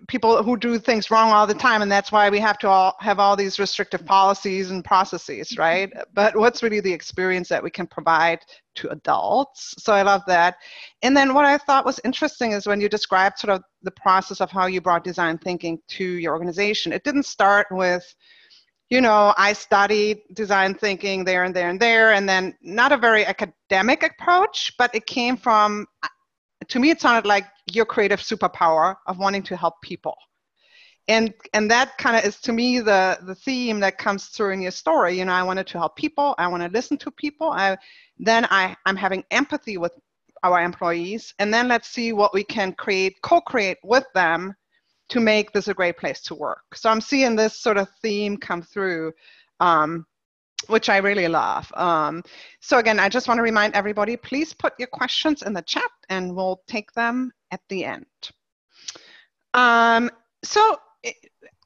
people 0.08 0.42
who 0.44 0.58
do 0.58 0.80
things 0.80 1.12
wrong 1.12 1.32
all 1.32 1.46
the 1.46 1.54
time 1.54 1.82
and 1.82 1.92
that's 1.92 2.12
why 2.12 2.30
we 2.30 2.40
have 2.40 2.58
to 2.58 2.68
all 2.68 2.96
have 3.00 3.20
all 3.20 3.36
these 3.36 3.60
restrictive 3.60 4.06
policies 4.06 4.72
and 4.72 4.84
processes 4.84 5.50
mm-hmm. 5.50 5.62
right 5.62 5.94
but 6.14 6.36
what's 6.36 6.64
really 6.64 6.80
the 6.80 6.92
experience 6.92 7.48
that 7.50 7.62
we 7.62 7.70
can 7.70 7.86
provide 7.86 8.40
to 8.74 8.90
adults 8.90 9.76
so 9.78 9.94
i 9.94 10.02
love 10.02 10.22
that 10.26 10.56
and 11.04 11.16
then 11.16 11.34
what 11.34 11.46
i 11.46 11.58
thought 11.58 11.86
was 11.86 12.00
interesting 12.04 12.52
is 12.54 12.66
when 12.66 12.82
you 12.82 12.90
described 12.90 13.38
sort 13.38 13.54
of 13.54 13.62
the 13.84 13.92
process 13.92 14.42
of 14.42 14.50
how 14.50 14.66
you 14.66 14.82
brought 14.82 15.04
design 15.04 15.38
thinking 15.38 15.78
to 15.88 16.04
your 16.04 16.34
organization 16.34 16.92
it 16.92 17.04
didn't 17.04 17.26
start 17.26 17.68
with 17.70 18.16
you 18.92 19.02
know 19.02 19.34
i 19.38 19.54
studied 19.54 20.20
design 20.34 20.76
thinking 20.76 21.24
there 21.24 21.44
and 21.46 21.56
there 21.56 21.70
and 21.70 21.80
there 21.80 22.14
and 22.14 22.30
then 22.30 22.56
not 22.62 22.92
a 22.92 22.98
very 22.98 23.26
academic 23.26 24.04
approach 24.04 24.74
but 24.78 24.94
it 24.94 25.06
came 25.08 25.36
from 25.36 25.88
uh, 26.04 26.08
to 26.68 26.80
me 26.80 26.92
it 26.92 27.02
sounded 27.02 27.26
like 27.26 27.46
your 27.72 27.86
creative 27.86 28.20
superpower 28.20 28.96
of 29.08 29.18
wanting 29.18 29.44
to 29.44 29.58
help 29.58 29.82
people. 29.82 30.16
And 31.08 31.34
and 31.54 31.70
that 31.72 31.98
kind 31.98 32.16
of 32.16 32.24
is 32.24 32.40
to 32.42 32.54
me 32.54 32.80
the 32.80 33.18
the 33.24 33.36
theme 33.36 33.80
that 33.80 33.98
comes 33.98 34.28
through 34.28 34.52
in 34.52 34.62
your 34.62 34.72
story. 34.72 35.18
You 35.18 35.26
know 35.26 35.34
i 35.34 35.44
wanted 35.44 35.68
to 35.68 35.78
help 35.80 35.96
people. 35.96 36.36
I 36.38 36.48
want 36.48 36.64
to 36.64 36.70
listen 36.70 36.98
to 37.00 37.12
people. 37.12 37.50
I 37.50 37.78
then 38.18 38.46
i 38.50 38.76
i'm 38.86 38.96
having 38.96 39.24
empathy 39.32 39.78
with 39.78 39.94
our 40.44 40.62
employees. 40.62 41.34
And 41.40 41.54
then 41.54 41.68
let's 41.68 41.90
see 41.90 42.14
what 42.14 42.34
we 42.34 42.44
can 42.44 42.74
create 42.74 43.22
co-create 43.22 43.78
with 43.84 44.06
them 44.14 44.56
to 45.12 45.20
make 45.20 45.52
this 45.52 45.68
a 45.68 45.74
great 45.74 45.98
place 45.98 46.22
to 46.22 46.34
work 46.34 46.76
so 46.76 46.90
i'm 46.90 47.02
seeing 47.02 47.36
this 47.36 47.60
sort 47.60 47.78
of 47.78 47.88
theme 48.02 48.38
come 48.38 48.62
through 48.62 49.12
um, 49.60 50.06
which 50.68 50.90
I 50.90 50.98
really 50.98 51.28
love. 51.28 51.72
Um, 51.76 52.24
so 52.60 52.78
again, 52.78 53.00
I 53.00 53.10
just 53.10 53.28
want 53.28 53.38
to 53.38 53.44
remind 53.44 53.74
everybody, 53.74 54.18
please 54.18 54.54
put 54.54 54.74
your 54.78 54.88
questions 54.88 55.42
in 55.44 55.54
the 55.54 55.62
chat 55.62 55.90
and 56.10 56.36
we'll 56.36 56.62
take 56.68 56.92
them 56.94 57.32
at 57.52 57.62
the 57.70 57.86
end. 57.86 58.06
Um, 59.54 60.10
so 60.44 60.78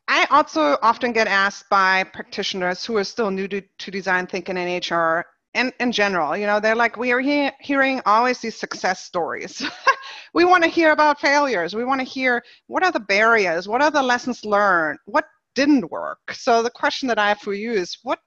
I 0.08 0.28
also 0.30 0.78
often 0.82 1.14
get 1.14 1.28
asked 1.28 1.70
by 1.70 2.04
practitioners 2.04 2.86
who 2.86 2.98
are 2.98 3.04
still 3.04 3.32
new 3.32 3.48
to, 3.48 3.62
to 3.62 3.92
design 3.92 4.28
thinking 4.28 4.58
in 4.58 4.80
HR 4.80 5.26
and 5.54 5.72
in 5.80 5.92
general, 5.92 6.36
you 6.36 6.46
know, 6.46 6.60
they're 6.60 6.76
like, 6.76 6.98
we 6.98 7.14
are 7.14 7.22
he 7.22 7.50
hearing 7.62 8.02
always 8.06 8.40
these 8.40 8.58
success 8.58 9.04
stories. 9.04 9.64
we 10.36 10.46
want 10.46 10.64
to 10.64 10.70
hear 10.70 10.92
about 10.92 11.20
failures. 11.20 11.76
We 11.76 11.86
want 11.86 12.02
to 12.02 12.06
hear 12.06 12.44
what 12.68 12.84
are 12.84 12.92
the 12.92 13.00
barriers? 13.00 13.68
What 13.68 13.82
are 13.82 13.90
the 13.90 14.04
lessons 14.04 14.46
learned? 14.46 15.00
What 15.06 15.26
didn't 15.56 15.90
work? 15.90 16.34
So 16.34 16.62
the 16.62 16.70
question 16.70 17.08
that 17.08 17.18
I 17.18 17.30
have 17.30 17.40
for 17.40 17.54
you 17.54 17.72
is 17.72 17.98
what 18.04 18.20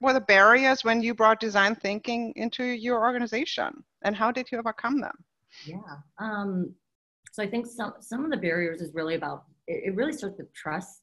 were 0.00 0.12
the 0.12 0.20
barriers 0.20 0.84
when 0.84 1.02
you 1.02 1.14
brought 1.14 1.40
design 1.40 1.74
thinking 1.74 2.32
into 2.36 2.64
your 2.64 3.00
organization 3.00 3.82
and 4.02 4.14
how 4.14 4.30
did 4.30 4.50
you 4.50 4.58
overcome 4.58 5.00
them 5.00 5.16
yeah 5.64 5.76
um, 6.18 6.72
so 7.32 7.42
i 7.42 7.46
think 7.46 7.66
some 7.66 7.94
some 8.00 8.24
of 8.24 8.30
the 8.30 8.36
barriers 8.36 8.80
is 8.80 8.92
really 8.94 9.14
about 9.14 9.44
it, 9.66 9.84
it 9.86 9.94
really 9.94 10.12
starts 10.12 10.38
with 10.38 10.52
trust 10.52 11.02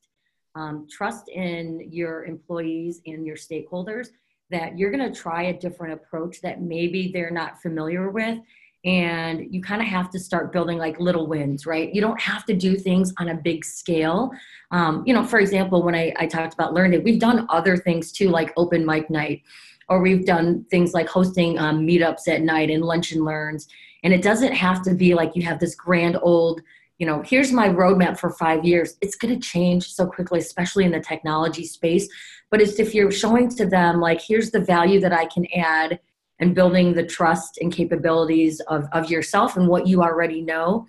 um, 0.55 0.87
trust 0.89 1.29
in 1.29 1.87
your 1.91 2.25
employees 2.25 3.01
and 3.07 3.25
your 3.25 3.35
stakeholders 3.35 4.09
that 4.51 4.77
you're 4.77 4.91
going 4.91 5.11
to 5.11 5.19
try 5.19 5.43
a 5.43 5.53
different 5.53 5.93
approach 5.93 6.41
that 6.41 6.61
maybe 6.61 7.11
they're 7.11 7.31
not 7.31 7.59
familiar 7.61 8.11
with 8.11 8.37
and 8.85 9.53
you 9.53 9.61
kind 9.61 9.81
of 9.81 9.87
have 9.87 10.09
to 10.09 10.19
start 10.19 10.51
building 10.51 10.77
like 10.77 10.99
little 10.99 11.27
wins 11.27 11.65
right? 11.65 11.93
You 11.93 12.01
don't 12.01 12.19
have 12.19 12.45
to 12.45 12.53
do 12.53 12.75
things 12.75 13.13
on 13.17 13.29
a 13.29 13.35
big 13.35 13.63
scale. 13.63 14.31
Um, 14.71 15.03
you 15.05 15.13
know 15.13 15.23
for 15.23 15.39
example 15.39 15.83
when 15.83 15.95
I, 15.95 16.13
I 16.17 16.27
talked 16.27 16.53
about 16.53 16.73
learning 16.73 17.03
we've 17.03 17.19
done 17.19 17.45
other 17.49 17.77
things 17.77 18.11
too 18.11 18.29
like 18.29 18.53
open 18.57 18.85
mic 18.85 19.09
night 19.09 19.43
or 19.89 20.01
we've 20.01 20.25
done 20.25 20.65
things 20.71 20.93
like 20.93 21.07
hosting 21.07 21.59
um, 21.59 21.85
meetups 21.85 22.27
at 22.27 22.41
night 22.41 22.69
and 22.69 22.83
lunch 22.83 23.11
and 23.11 23.25
learns. 23.25 23.67
And 24.03 24.13
it 24.13 24.21
doesn't 24.21 24.53
have 24.53 24.81
to 24.83 24.93
be 24.93 25.13
like 25.13 25.35
you 25.35 25.43
have 25.43 25.59
this 25.59 25.75
grand 25.75 26.17
old 26.21 26.61
you 26.99 27.07
know 27.07 27.21
here's 27.25 27.51
my 27.51 27.69
roadmap 27.69 28.19
for 28.19 28.31
five 28.31 28.63
years. 28.65 28.97
It's 29.01 29.15
going 29.15 29.33
to 29.33 29.39
change 29.39 29.93
so 29.93 30.05
quickly 30.05 30.39
especially 30.39 30.85
in 30.85 30.91
the 30.91 30.99
technology 30.99 31.65
space. 31.65 32.07
But 32.51 32.61
it's 32.61 32.79
if 32.79 32.93
you're 32.93 33.11
showing 33.11 33.49
to 33.55 33.65
them 33.65 33.99
like 33.99 34.21
here's 34.21 34.51
the 34.51 34.59
value 34.59 34.99
that 34.99 35.11
i 35.11 35.25
can 35.25 35.47
add 35.55 35.99
and 36.39 36.55
building 36.55 36.93
the 36.93 37.05
trust 37.05 37.57
and 37.61 37.71
capabilities 37.71 38.59
of, 38.61 38.87
of 38.91 39.09
yourself 39.09 39.55
and 39.57 39.67
what 39.67 39.87
you 39.87 40.01
already 40.01 40.41
know. 40.41 40.85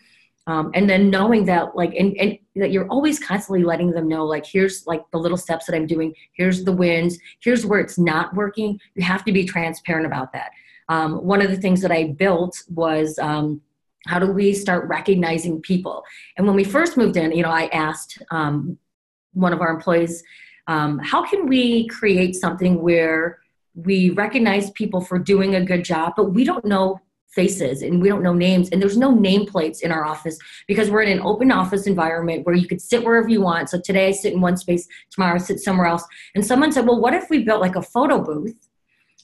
Um, 0.46 0.70
and 0.74 0.88
then 0.88 1.08
knowing 1.08 1.46
that 1.46 1.74
like 1.74 1.94
and, 1.94 2.14
and 2.18 2.38
that 2.56 2.70
you're 2.70 2.88
always 2.88 3.18
constantly 3.18 3.64
letting 3.64 3.90
them 3.92 4.08
know 4.08 4.26
like 4.26 4.44
here's 4.44 4.86
like 4.86 5.02
the 5.10 5.16
little 5.16 5.38
steps 5.38 5.64
that 5.66 5.74
i'm 5.74 5.86
doing. 5.86 6.14
Here's 6.32 6.64
the 6.64 6.72
wins. 6.72 7.18
Here's 7.40 7.64
where 7.64 7.80
it's 7.80 7.98
not 7.98 8.34
working. 8.34 8.78
You 8.94 9.04
have 9.04 9.24
to 9.24 9.32
be 9.32 9.44
transparent 9.44 10.06
about 10.06 10.32
that. 10.34 10.50
Um, 10.90 11.24
one 11.24 11.40
of 11.40 11.50
the 11.50 11.56
things 11.56 11.80
that 11.80 11.90
i 11.90 12.04
built 12.04 12.62
was 12.68 13.18
um, 13.20 13.62
how 14.06 14.18
do 14.18 14.30
we 14.30 14.52
start 14.52 14.86
recognizing 14.86 15.62
people? 15.62 16.04
And 16.36 16.46
when 16.46 16.56
we 16.56 16.64
first 16.64 16.98
moved 16.98 17.16
in 17.16 17.32
you 17.32 17.42
know 17.42 17.50
i 17.50 17.66
asked 17.68 18.22
um, 18.30 18.76
one 19.32 19.54
of 19.54 19.62
our 19.62 19.70
employees 19.70 20.22
um, 20.66 20.98
how 20.98 21.24
can 21.24 21.46
we 21.46 21.88
create 21.88 22.34
something 22.34 22.82
where 22.82 23.38
we 23.74 24.10
recognize 24.10 24.70
people 24.70 25.00
for 25.00 25.18
doing 25.18 25.54
a 25.54 25.64
good 25.64 25.84
job, 25.84 26.14
but 26.16 26.32
we 26.32 26.44
don't 26.44 26.64
know 26.64 27.00
faces 27.34 27.82
and 27.82 28.00
we 28.00 28.08
don't 28.08 28.22
know 28.22 28.32
names. 28.32 28.68
And 28.70 28.80
there's 28.80 28.96
no 28.96 29.12
nameplates 29.12 29.82
in 29.82 29.90
our 29.90 30.04
office 30.04 30.38
because 30.68 30.88
we're 30.88 31.02
in 31.02 31.18
an 31.18 31.24
open 31.24 31.50
office 31.50 31.86
environment 31.86 32.46
where 32.46 32.54
you 32.54 32.68
could 32.68 32.80
sit 32.80 33.04
wherever 33.04 33.28
you 33.28 33.40
want. 33.40 33.68
So 33.68 33.80
today 33.80 34.08
i 34.08 34.12
sit 34.12 34.32
in 34.32 34.40
one 34.40 34.56
space 34.56 34.86
tomorrow 35.10 35.34
i 35.34 35.38
sit 35.38 35.60
somewhere 35.60 35.86
else. 35.86 36.04
And 36.34 36.46
someone 36.46 36.72
said 36.72 36.86
well 36.86 37.00
what 37.00 37.14
if 37.14 37.28
we 37.28 37.42
built 37.42 37.60
like 37.60 37.76
a 37.76 37.82
photo 37.82 38.22
booth 38.22 38.68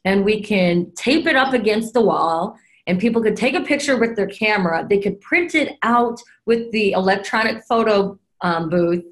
and 0.04 0.25
we 0.25 0.42
can 0.42 0.90
tape 0.97 1.26
it 1.26 1.37
up 1.37 1.52
against 1.54 1.95
the 1.95 2.00
wall 2.00 2.57
and 2.87 2.99
people 2.99 3.23
could 3.23 3.37
take 3.37 3.54
a 3.54 3.61
picture 3.61 3.97
with 3.97 4.16
their 4.16 4.26
camera? 4.26 4.85
They 4.88 4.99
could 4.99 5.21
print 5.21 5.54
it 5.54 5.78
out 5.83 6.21
with 6.47 6.73
the 6.73 6.92
electronic 6.92 7.62
photo 7.64 8.19
um, 8.40 8.69
booth 8.69 9.04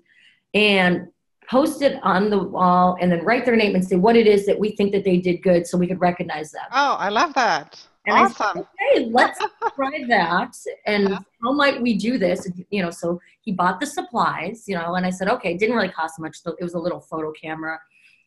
and 0.54 1.06
post 1.48 1.82
it 1.82 1.98
on 2.02 2.30
the 2.30 2.38
wall 2.38 2.96
and 3.00 3.10
then 3.10 3.24
write 3.24 3.44
their 3.44 3.56
name 3.56 3.74
and 3.74 3.86
say 3.86 3.96
what 3.96 4.16
it 4.16 4.26
is 4.26 4.44
that 4.46 4.58
we 4.58 4.70
think 4.72 4.92
that 4.92 5.04
they 5.04 5.16
did 5.16 5.42
good 5.42 5.66
so 5.66 5.78
we 5.78 5.86
could 5.86 6.00
recognize 6.00 6.52
them. 6.52 6.64
Oh, 6.72 6.96
I 6.98 7.08
love 7.08 7.32
that. 7.34 7.86
And 8.06 8.16
awesome. 8.16 8.46
I 8.46 8.52
said, 8.54 8.66
okay, 8.96 9.10
let's 9.10 9.38
try 9.74 10.04
that. 10.08 10.56
And 10.86 11.10
yeah. 11.10 11.18
how 11.42 11.52
might 11.52 11.80
we 11.80 11.94
do 11.94 12.18
this? 12.18 12.50
You 12.70 12.82
know, 12.82 12.90
so 12.90 13.20
he 13.40 13.52
bought 13.52 13.80
the 13.80 13.86
supplies, 13.86 14.64
you 14.66 14.74
know, 14.74 14.94
and 14.94 15.06
I 15.06 15.10
said, 15.10 15.28
okay, 15.28 15.54
it 15.54 15.58
didn't 15.58 15.76
really 15.76 15.90
cost 15.90 16.18
much. 16.18 16.42
So 16.42 16.54
it 16.58 16.62
was 16.62 16.74
a 16.74 16.78
little 16.78 17.00
photo 17.00 17.32
camera 17.32 17.78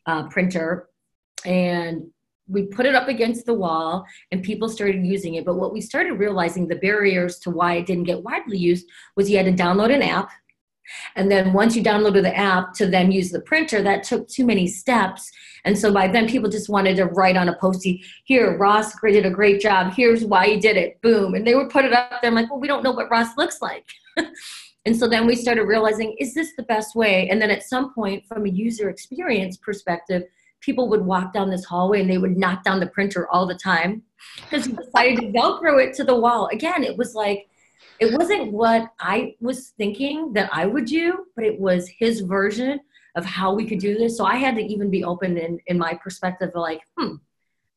uh, 0.06 0.28
printer. 0.28 0.88
And 1.44 2.08
we 2.48 2.64
put 2.64 2.86
it 2.86 2.94
up 2.94 3.08
against 3.08 3.46
the 3.46 3.54
wall 3.54 4.04
and 4.30 4.42
people 4.42 4.68
started 4.68 5.04
using 5.04 5.34
it. 5.34 5.44
But 5.44 5.54
what 5.54 5.72
we 5.72 5.80
started 5.80 6.14
realizing 6.14 6.68
the 6.68 6.76
barriers 6.76 7.38
to 7.40 7.50
why 7.50 7.74
it 7.74 7.86
didn't 7.86 8.04
get 8.04 8.22
widely 8.22 8.58
used 8.58 8.86
was 9.16 9.30
you 9.30 9.36
had 9.36 9.46
to 9.46 9.62
download 9.62 9.94
an 9.94 10.02
app 10.02 10.30
and 11.16 11.30
then 11.30 11.52
once 11.52 11.76
you 11.76 11.82
downloaded 11.82 12.22
the 12.22 12.36
app 12.36 12.74
to 12.74 12.86
then 12.86 13.12
use 13.12 13.30
the 13.30 13.40
printer, 13.40 13.82
that 13.82 14.02
took 14.02 14.28
too 14.28 14.44
many 14.44 14.66
steps. 14.66 15.30
And 15.64 15.78
so 15.78 15.92
by 15.92 16.08
then 16.08 16.28
people 16.28 16.50
just 16.50 16.68
wanted 16.68 16.96
to 16.96 17.06
write 17.06 17.36
on 17.36 17.48
a 17.48 17.56
Post-it, 17.56 18.00
here, 18.24 18.56
Ross 18.56 18.92
did 19.00 19.26
a 19.26 19.30
great 19.30 19.60
job. 19.60 19.92
Here's 19.94 20.24
why 20.24 20.46
he 20.46 20.58
did 20.58 20.76
it. 20.76 21.00
Boom. 21.02 21.34
And 21.34 21.46
they 21.46 21.54
would 21.54 21.70
put 21.70 21.84
it 21.84 21.92
up 21.92 22.20
there. 22.20 22.30
I'm 22.30 22.34
like, 22.34 22.50
well, 22.50 22.60
we 22.60 22.68
don't 22.68 22.82
know 22.82 22.92
what 22.92 23.10
Ross 23.10 23.36
looks 23.36 23.62
like. 23.62 23.86
and 24.84 24.96
so 24.96 25.08
then 25.08 25.26
we 25.26 25.36
started 25.36 25.64
realizing, 25.64 26.16
is 26.18 26.34
this 26.34 26.52
the 26.56 26.64
best 26.64 26.96
way? 26.96 27.28
And 27.28 27.40
then 27.40 27.50
at 27.50 27.62
some 27.62 27.94
point, 27.94 28.26
from 28.26 28.46
a 28.46 28.50
user 28.50 28.90
experience 28.90 29.56
perspective, 29.56 30.24
people 30.60 30.88
would 30.88 31.04
walk 31.04 31.32
down 31.32 31.50
this 31.50 31.64
hallway 31.64 32.00
and 32.00 32.10
they 32.10 32.18
would 32.18 32.36
knock 32.36 32.64
down 32.64 32.80
the 32.80 32.86
printer 32.86 33.28
all 33.28 33.46
the 33.46 33.54
time 33.54 34.02
because 34.42 34.68
we 34.68 34.74
decided 34.74 35.20
to 35.20 35.26
Velcro 35.32 35.84
it 35.84 35.94
to 35.94 36.04
the 36.04 36.14
wall. 36.14 36.48
Again, 36.52 36.84
it 36.84 36.96
was 36.96 37.14
like, 37.14 37.48
it 38.02 38.18
wasn't 38.18 38.52
what 38.52 38.90
I 38.98 39.36
was 39.40 39.68
thinking 39.78 40.32
that 40.32 40.50
I 40.52 40.66
would 40.66 40.86
do, 40.86 41.26
but 41.36 41.44
it 41.44 41.60
was 41.60 41.88
his 41.88 42.20
version 42.20 42.80
of 43.14 43.24
how 43.24 43.54
we 43.54 43.66
could 43.66 43.78
do 43.78 43.96
this. 43.96 44.16
So 44.16 44.24
I 44.24 44.36
had 44.36 44.56
to 44.56 44.62
even 44.62 44.90
be 44.90 45.04
open 45.04 45.36
in, 45.36 45.60
in 45.66 45.78
my 45.78 45.94
perspective 45.94 46.50
like, 46.54 46.80
hmm, 46.96 47.16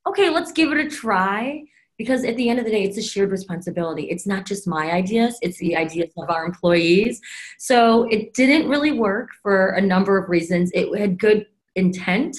okay, 0.08 0.30
let's 0.30 0.52
give 0.52 0.72
it 0.72 0.86
a 0.86 0.90
try. 0.90 1.64
Because 1.98 2.26
at 2.26 2.36
the 2.36 2.50
end 2.50 2.60
of 2.60 2.66
the 2.66 2.72
day, 2.72 2.84
it's 2.84 2.98
a 2.98 3.02
shared 3.02 3.32
responsibility. 3.32 4.10
It's 4.10 4.28
not 4.28 4.46
just 4.46 4.68
my 4.68 4.92
ideas, 4.92 5.38
it's 5.42 5.58
the 5.60 5.78
ideas 5.78 6.12
of 6.18 6.30
our 6.30 6.46
employees. 6.46 7.22
So 7.58 8.04
it 8.10 8.34
didn't 8.34 8.68
really 8.68 8.92
work 8.92 9.30
for 9.42 9.70
a 9.70 9.82
number 9.82 10.18
of 10.18 10.30
reasons. 10.30 10.72
It 10.74 10.94
had 11.00 11.18
good 11.18 11.46
intent. 11.76 12.38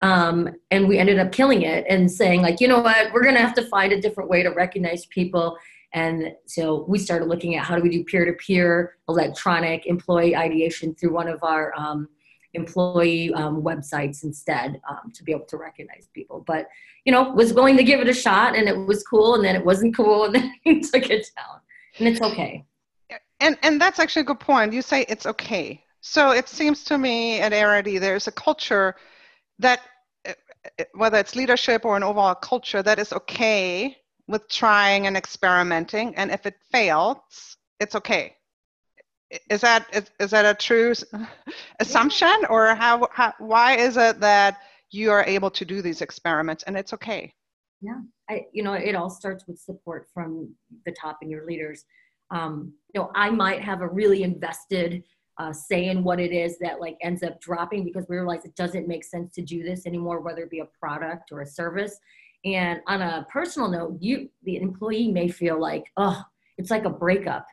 Um, 0.00 0.48
and 0.70 0.88
we 0.88 0.98
ended 0.98 1.18
up 1.18 1.32
killing 1.32 1.62
it 1.62 1.84
and 1.88 2.10
saying 2.10 2.42
like 2.42 2.60
you 2.60 2.68
know 2.68 2.80
what 2.80 3.12
we're 3.14 3.24
gonna 3.24 3.40
have 3.40 3.54
to 3.54 3.66
find 3.68 3.94
a 3.94 4.00
different 4.00 4.28
way 4.28 4.42
to 4.42 4.50
recognize 4.50 5.06
people 5.06 5.56
and 5.92 6.32
so 6.46 6.84
we 6.88 6.98
started 6.98 7.26
looking 7.28 7.56
at 7.56 7.64
how 7.64 7.76
do 7.76 7.82
we 7.82 7.88
do 7.88 8.04
peer-to-peer 8.04 8.96
electronic 9.08 9.86
employee 9.86 10.36
ideation 10.36 10.94
through 10.94 11.12
one 11.12 11.28
of 11.28 11.42
our 11.42 11.72
um, 11.76 12.08
employee 12.54 13.32
um, 13.34 13.62
websites 13.62 14.24
instead 14.24 14.80
um, 14.88 15.12
to 15.12 15.22
be 15.22 15.32
able 15.32 15.44
to 15.46 15.56
recognize 15.56 16.08
people. 16.12 16.42
But 16.46 16.68
you 17.04 17.12
know, 17.12 17.30
was 17.30 17.52
willing 17.52 17.76
to 17.76 17.84
give 17.84 18.00
it 18.00 18.08
a 18.08 18.14
shot, 18.14 18.56
and 18.56 18.68
it 18.68 18.76
was 18.76 19.04
cool, 19.04 19.36
and 19.36 19.44
then 19.44 19.54
it 19.54 19.64
wasn't 19.64 19.96
cool, 19.96 20.24
and 20.24 20.34
then 20.36 20.52
he 20.62 20.80
took 20.80 21.08
it 21.08 21.26
down, 21.36 21.60
and 21.98 22.08
it's 22.08 22.20
okay. 22.20 22.64
And 23.40 23.56
and 23.62 23.80
that's 23.80 23.98
actually 23.98 24.22
a 24.22 24.26
good 24.26 24.40
point. 24.40 24.72
You 24.72 24.82
say 24.82 25.04
it's 25.08 25.26
okay. 25.26 25.82
So 26.00 26.30
it 26.30 26.48
seems 26.48 26.84
to 26.84 26.98
me 26.98 27.40
at 27.40 27.52
Arity 27.52 27.98
there's 28.00 28.26
a 28.26 28.32
culture 28.32 28.94
that 29.58 29.80
uh, 30.26 30.32
uh, 30.78 30.84
whether 30.94 31.18
it's 31.18 31.34
leadership 31.34 31.84
or 31.84 31.96
an 31.96 32.02
overall 32.02 32.34
culture 32.34 32.82
that 32.82 32.98
is 32.98 33.12
okay 33.12 33.96
with 34.28 34.48
trying 34.48 35.06
and 35.06 35.16
experimenting, 35.16 36.14
and 36.16 36.30
if 36.30 36.46
it 36.46 36.56
fails, 36.72 37.56
it's 37.80 37.94
okay. 37.94 38.36
Is 39.50 39.60
that 39.60 39.86
is, 39.92 40.10
is 40.20 40.30
that 40.30 40.44
a 40.44 40.54
true 40.54 40.94
assumption 41.80 42.44
or 42.48 42.74
how, 42.74 43.08
how 43.12 43.34
why 43.38 43.76
is 43.76 43.96
it 43.96 44.20
that 44.20 44.58
you 44.90 45.10
are 45.10 45.24
able 45.24 45.50
to 45.50 45.64
do 45.64 45.82
these 45.82 46.00
experiments 46.00 46.62
and 46.64 46.76
it's 46.76 46.92
okay? 46.92 47.34
Yeah 47.80 48.00
I, 48.30 48.46
you 48.52 48.62
know 48.62 48.74
it 48.74 48.94
all 48.94 49.10
starts 49.10 49.44
with 49.46 49.58
support 49.58 50.06
from 50.14 50.54
the 50.84 50.92
top 50.92 51.18
and 51.22 51.30
your 51.30 51.44
leaders. 51.44 51.84
Um, 52.30 52.72
you 52.94 53.00
know 53.00 53.10
i 53.14 53.30
might 53.30 53.60
have 53.60 53.82
a 53.82 53.88
really 53.88 54.22
invested 54.22 55.04
uh, 55.38 55.52
say 55.52 55.88
in 55.88 56.02
what 56.02 56.18
it 56.18 56.32
is 56.32 56.58
that 56.58 56.80
like 56.80 56.96
ends 57.02 57.22
up 57.22 57.40
dropping 57.40 57.84
because 57.84 58.06
we 58.08 58.16
realize 58.16 58.44
it 58.44 58.56
doesn't 58.56 58.88
make 58.88 59.04
sense 59.04 59.34
to 59.34 59.42
do 59.42 59.62
this 59.62 59.86
anymore 59.86 60.20
whether 60.20 60.42
it 60.42 60.50
be 60.50 60.60
a 60.60 60.68
product 60.80 61.30
or 61.30 61.42
a 61.42 61.46
service 61.46 62.00
and 62.46 62.80
on 62.86 63.02
a 63.02 63.26
personal 63.30 63.68
note 63.68 63.98
you 64.00 64.30
the 64.44 64.56
employee 64.56 65.10
may 65.12 65.28
feel 65.28 65.60
like 65.60 65.84
oh 65.98 66.22
it's 66.56 66.70
like 66.70 66.86
a 66.86 66.90
breakup 66.90 67.46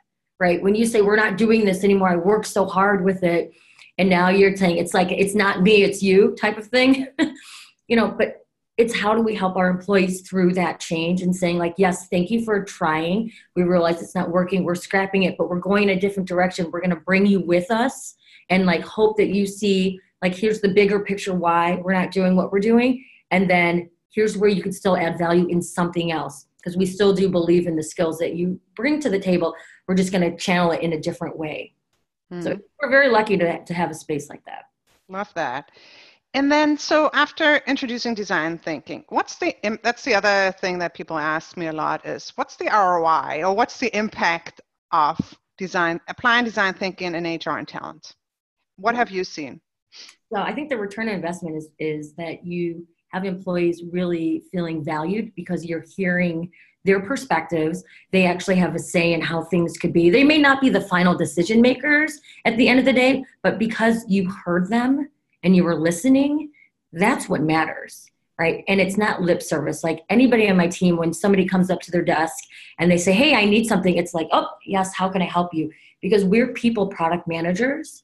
right? 0.43 0.61
When 0.61 0.75
you 0.75 0.85
say 0.85 1.01
we're 1.01 1.15
not 1.15 1.37
doing 1.37 1.63
this 1.63 1.85
anymore, 1.85 2.09
I 2.09 2.17
worked 2.17 2.47
so 2.47 2.65
hard 2.65 3.03
with 3.03 3.23
it, 3.23 3.53
and 3.97 4.09
now 4.09 4.27
you're 4.27 4.55
saying 4.57 4.77
it's 4.77 4.93
like 4.93 5.09
it's 5.09 5.35
not 5.35 5.61
me, 5.61 5.83
it's 5.83 6.03
you 6.03 6.35
type 6.35 6.57
of 6.57 6.67
thing, 6.67 7.07
you 7.87 7.95
know. 7.95 8.09
But 8.09 8.45
it's 8.77 8.93
how 8.93 9.15
do 9.15 9.21
we 9.21 9.35
help 9.35 9.55
our 9.55 9.69
employees 9.69 10.21
through 10.27 10.53
that 10.53 10.81
change 10.81 11.21
and 11.21 11.33
saying 11.33 11.59
like, 11.59 11.75
yes, 11.77 12.07
thank 12.09 12.29
you 12.29 12.43
for 12.43 12.61
trying. 12.65 13.31
We 13.55 13.63
realize 13.63 14.01
it's 14.01 14.15
not 14.15 14.31
working. 14.31 14.65
We're 14.65 14.75
scrapping 14.75 15.23
it, 15.23 15.37
but 15.37 15.49
we're 15.49 15.59
going 15.59 15.89
a 15.89 15.99
different 15.99 16.27
direction. 16.27 16.71
We're 16.71 16.81
going 16.81 16.89
to 16.89 16.97
bring 16.97 17.25
you 17.25 17.39
with 17.39 17.69
us 17.71 18.15
and 18.49 18.65
like 18.65 18.81
hope 18.81 19.15
that 19.17 19.29
you 19.29 19.45
see 19.45 19.99
like 20.21 20.35
here's 20.35 20.59
the 20.59 20.73
bigger 20.73 20.99
picture 21.01 21.33
why 21.33 21.75
we're 21.75 21.93
not 21.93 22.11
doing 22.11 22.35
what 22.35 22.51
we're 22.51 22.59
doing, 22.59 23.05
and 23.31 23.49
then 23.49 23.89
here's 24.13 24.37
where 24.37 24.49
you 24.49 24.61
can 24.61 24.71
still 24.71 24.95
add 24.95 25.17
value 25.17 25.47
in 25.47 25.61
something 25.61 26.11
else 26.11 26.47
because 26.57 26.77
we 26.77 26.85
still 26.85 27.13
do 27.13 27.29
believe 27.29 27.67
in 27.67 27.75
the 27.75 27.83
skills 27.83 28.17
that 28.19 28.35
you 28.35 28.59
bring 28.75 28.99
to 29.01 29.09
the 29.09 29.19
table 29.19 29.53
we're 29.87 29.95
just 29.95 30.11
going 30.11 30.29
to 30.29 30.35
channel 30.37 30.71
it 30.71 30.81
in 30.81 30.93
a 30.93 30.99
different 30.99 31.37
way. 31.37 31.73
Mm. 32.31 32.43
So 32.43 32.53
hmm. 32.55 32.61
we're 32.81 32.89
very 32.89 33.09
lucky 33.09 33.37
to, 33.37 33.63
to 33.63 33.73
have 33.73 33.91
a 33.91 33.93
space 33.93 34.29
like 34.29 34.43
that. 34.45 34.65
Love 35.09 35.31
that. 35.35 35.71
And 36.35 36.51
then, 36.51 36.77
so 36.77 37.11
after 37.13 37.57
introducing 37.67 38.15
design 38.15 38.57
thinking, 38.57 39.05
what's 39.09 39.37
the 39.37 39.55
that's 39.83 40.03
the 40.03 40.15
other 40.15 40.51
thing 40.59 40.79
that 40.79 40.95
people 40.95 41.17
ask 41.17 41.55
me 41.57 41.67
a 41.67 41.73
lot 41.73 42.05
is 42.07 42.31
what's 42.35 42.55
the 42.55 42.65
ROI 42.65 43.43
or 43.43 43.53
what's 43.53 43.77
the 43.77 43.95
impact 43.95 44.59
of 44.91 45.19
design 45.59 46.01
applying 46.07 46.43
design 46.43 46.73
thinking 46.73 47.13
in 47.13 47.23
HR 47.23 47.57
and 47.57 47.67
talent? 47.67 48.15
What 48.77 48.95
have 48.95 49.11
you 49.11 49.23
seen? 49.23 49.61
So 50.33 50.41
I 50.41 50.53
think 50.53 50.69
the 50.69 50.77
return 50.77 51.07
on 51.07 51.13
investment 51.13 51.55
is 51.55 51.69
is 51.77 52.13
that 52.13 52.43
you 52.43 52.87
have 53.13 53.25
employees 53.25 53.83
really 53.91 54.43
feeling 54.51 54.83
valued 54.83 55.33
because 55.35 55.65
you're 55.65 55.85
hearing 55.95 56.51
their 56.83 56.99
perspectives. 56.99 57.83
They 58.11 58.25
actually 58.25 58.55
have 58.55 58.75
a 58.75 58.79
say 58.79 59.13
in 59.13 59.21
how 59.21 59.43
things 59.43 59.77
could 59.77 59.93
be. 59.93 60.09
They 60.09 60.23
may 60.23 60.39
not 60.39 60.59
be 60.59 60.69
the 60.69 60.81
final 60.81 61.15
decision 61.15 61.61
makers 61.61 62.19
at 62.45 62.57
the 62.57 62.67
end 62.67 62.79
of 62.79 62.85
the 62.85 62.93
day, 62.93 63.23
but 63.41 63.59
because 63.59 64.03
you 64.07 64.29
heard 64.29 64.67
them 64.67 65.09
and 65.43 65.55
you 65.55 65.63
were 65.63 65.75
listening, 65.75 66.51
that's 66.91 67.29
what 67.29 67.41
matters, 67.41 68.09
right? 68.39 68.63
And 68.67 68.81
it's 68.81 68.97
not 68.97 69.21
lip 69.21 69.41
service. 69.41 69.83
Like 69.83 70.03
anybody 70.09 70.49
on 70.49 70.57
my 70.57 70.67
team, 70.67 70.97
when 70.97 71.13
somebody 71.13 71.45
comes 71.45 71.69
up 71.69 71.81
to 71.81 71.91
their 71.91 72.03
desk 72.03 72.43
and 72.79 72.91
they 72.91 72.97
say, 72.97 73.13
Hey, 73.13 73.35
I 73.35 73.45
need 73.45 73.67
something, 73.67 73.95
it's 73.95 74.13
like, 74.13 74.27
Oh, 74.31 74.49
yes, 74.65 74.93
how 74.93 75.07
can 75.07 75.21
I 75.21 75.25
help 75.25 75.53
you? 75.53 75.71
Because 76.01 76.25
we're 76.25 76.51
people 76.51 76.87
product 76.87 77.27
managers 77.27 78.02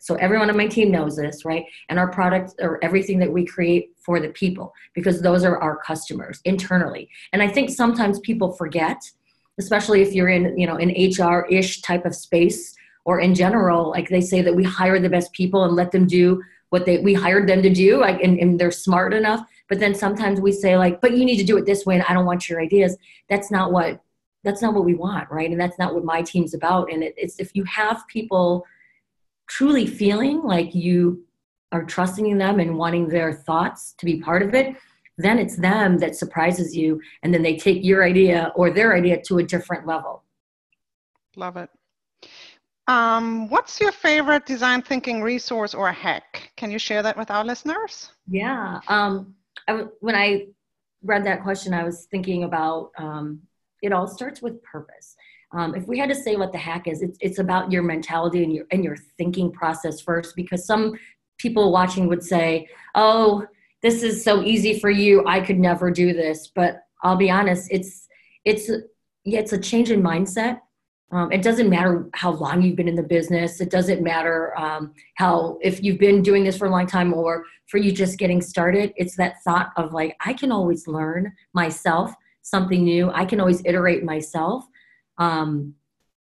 so 0.00 0.14
everyone 0.14 0.48
on 0.48 0.56
my 0.56 0.66
team 0.66 0.90
knows 0.90 1.16
this, 1.16 1.44
right? 1.44 1.64
And 1.90 1.98
our 1.98 2.10
products 2.10 2.54
or 2.58 2.82
everything 2.82 3.18
that 3.18 3.30
we 3.30 3.44
create 3.44 3.90
for 3.98 4.18
the 4.18 4.30
people 4.30 4.72
because 4.94 5.20
those 5.20 5.44
are 5.44 5.58
our 5.58 5.76
customers 5.76 6.40
internally. 6.46 7.10
And 7.34 7.42
I 7.42 7.48
think 7.48 7.68
sometimes 7.68 8.18
people 8.20 8.52
forget, 8.52 8.96
especially 9.58 10.00
if 10.00 10.14
you're 10.14 10.30
in, 10.30 10.58
you 10.58 10.66
know, 10.66 10.76
an 10.76 10.88
HR-ish 10.88 11.82
type 11.82 12.06
of 12.06 12.14
space 12.14 12.74
or 13.04 13.20
in 13.20 13.34
general, 13.34 13.90
like 13.90 14.08
they 14.08 14.22
say 14.22 14.40
that 14.40 14.56
we 14.56 14.64
hire 14.64 14.98
the 14.98 15.10
best 15.10 15.32
people 15.32 15.64
and 15.64 15.76
let 15.76 15.92
them 15.92 16.06
do 16.06 16.42
what 16.70 16.86
they 16.86 16.98
we 16.98 17.12
hired 17.12 17.46
them 17.48 17.62
to 17.62 17.70
do, 17.70 18.00
like 18.00 18.22
and, 18.22 18.38
and 18.38 18.58
they're 18.58 18.70
smart 18.70 19.12
enough. 19.12 19.44
But 19.68 19.80
then 19.80 19.94
sometimes 19.94 20.40
we 20.40 20.52
say 20.52 20.78
like, 20.78 21.02
but 21.02 21.16
you 21.16 21.26
need 21.26 21.38
to 21.38 21.44
do 21.44 21.58
it 21.58 21.66
this 21.66 21.84
way 21.84 21.96
and 21.96 22.04
I 22.04 22.14
don't 22.14 22.26
want 22.26 22.48
your 22.48 22.60
ideas. 22.60 22.96
That's 23.28 23.50
not 23.50 23.70
what 23.70 24.00
that's 24.44 24.62
not 24.62 24.72
what 24.72 24.86
we 24.86 24.94
want, 24.94 25.30
right? 25.30 25.50
And 25.50 25.60
that's 25.60 25.78
not 25.78 25.94
what 25.94 26.04
my 26.04 26.22
team's 26.22 26.54
about. 26.54 26.90
And 26.90 27.02
it, 27.02 27.14
it's 27.18 27.38
if 27.38 27.54
you 27.54 27.64
have 27.64 28.02
people 28.08 28.64
truly 29.50 29.84
feeling 29.84 30.42
like 30.42 30.74
you 30.74 31.24
are 31.72 31.84
trusting 31.84 32.38
them 32.38 32.60
and 32.60 32.78
wanting 32.78 33.08
their 33.08 33.32
thoughts 33.32 33.94
to 33.98 34.06
be 34.06 34.20
part 34.20 34.42
of 34.42 34.54
it, 34.54 34.76
then 35.18 35.38
it's 35.38 35.56
them 35.56 35.98
that 35.98 36.16
surprises 36.16 36.74
you. 36.74 37.00
And 37.22 37.34
then 37.34 37.42
they 37.42 37.56
take 37.56 37.84
your 37.84 38.04
idea 38.04 38.52
or 38.54 38.70
their 38.70 38.94
idea 38.94 39.20
to 39.22 39.38
a 39.38 39.42
different 39.42 39.86
level. 39.86 40.22
Love 41.36 41.56
it. 41.56 41.68
Um, 42.86 43.48
what's 43.48 43.80
your 43.80 43.92
favorite 43.92 44.46
design 44.46 44.82
thinking 44.82 45.20
resource 45.20 45.74
or 45.74 45.92
hack? 45.92 46.52
Can 46.56 46.70
you 46.70 46.78
share 46.78 47.02
that 47.02 47.16
with 47.16 47.30
our 47.30 47.44
listeners? 47.44 48.10
Yeah. 48.28 48.80
Um, 48.88 49.34
I, 49.68 49.84
when 50.00 50.14
I 50.14 50.46
read 51.02 51.24
that 51.24 51.42
question, 51.42 51.74
I 51.74 51.84
was 51.84 52.06
thinking 52.10 52.44
about 52.44 52.90
um, 52.98 53.40
it 53.82 53.92
all 53.92 54.06
starts 54.06 54.42
with 54.42 54.62
purpose. 54.62 55.16
Um, 55.52 55.74
if 55.74 55.86
we 55.86 55.98
had 55.98 56.08
to 56.08 56.14
say 56.14 56.36
what 56.36 56.52
the 56.52 56.58
hack 56.58 56.86
is, 56.86 57.02
it's, 57.02 57.18
it's 57.20 57.38
about 57.38 57.72
your 57.72 57.82
mentality 57.82 58.44
and 58.44 58.54
your 58.54 58.66
and 58.70 58.84
your 58.84 58.96
thinking 59.18 59.50
process 59.50 60.00
first. 60.00 60.36
Because 60.36 60.64
some 60.64 60.94
people 61.38 61.72
watching 61.72 62.06
would 62.06 62.22
say, 62.22 62.68
"Oh, 62.94 63.46
this 63.82 64.02
is 64.02 64.22
so 64.22 64.42
easy 64.42 64.78
for 64.78 64.90
you. 64.90 65.24
I 65.26 65.40
could 65.40 65.58
never 65.58 65.90
do 65.90 66.12
this." 66.12 66.50
But 66.54 66.82
I'll 67.02 67.16
be 67.16 67.30
honest, 67.30 67.68
it's 67.70 68.06
it's 68.44 68.70
yeah, 69.24 69.40
it's 69.40 69.52
a 69.52 69.58
change 69.58 69.90
in 69.90 70.02
mindset. 70.02 70.60
Um, 71.12 71.32
it 71.32 71.42
doesn't 71.42 71.68
matter 71.68 72.08
how 72.14 72.30
long 72.30 72.62
you've 72.62 72.76
been 72.76 72.86
in 72.86 72.94
the 72.94 73.02
business. 73.02 73.60
It 73.60 73.70
doesn't 73.70 74.00
matter 74.00 74.56
um, 74.56 74.94
how 75.16 75.58
if 75.60 75.82
you've 75.82 75.98
been 75.98 76.22
doing 76.22 76.44
this 76.44 76.56
for 76.56 76.66
a 76.66 76.70
long 76.70 76.86
time 76.86 77.12
or 77.12 77.44
for 77.66 77.78
you 77.78 77.90
just 77.90 78.18
getting 78.18 78.40
started. 78.40 78.92
It's 78.96 79.16
that 79.16 79.42
thought 79.42 79.72
of 79.76 79.92
like 79.92 80.16
I 80.24 80.32
can 80.32 80.52
always 80.52 80.86
learn 80.86 81.32
myself 81.52 82.14
something 82.42 82.84
new. 82.84 83.10
I 83.10 83.24
can 83.24 83.40
always 83.40 83.60
iterate 83.64 84.04
myself 84.04 84.64
um, 85.20 85.74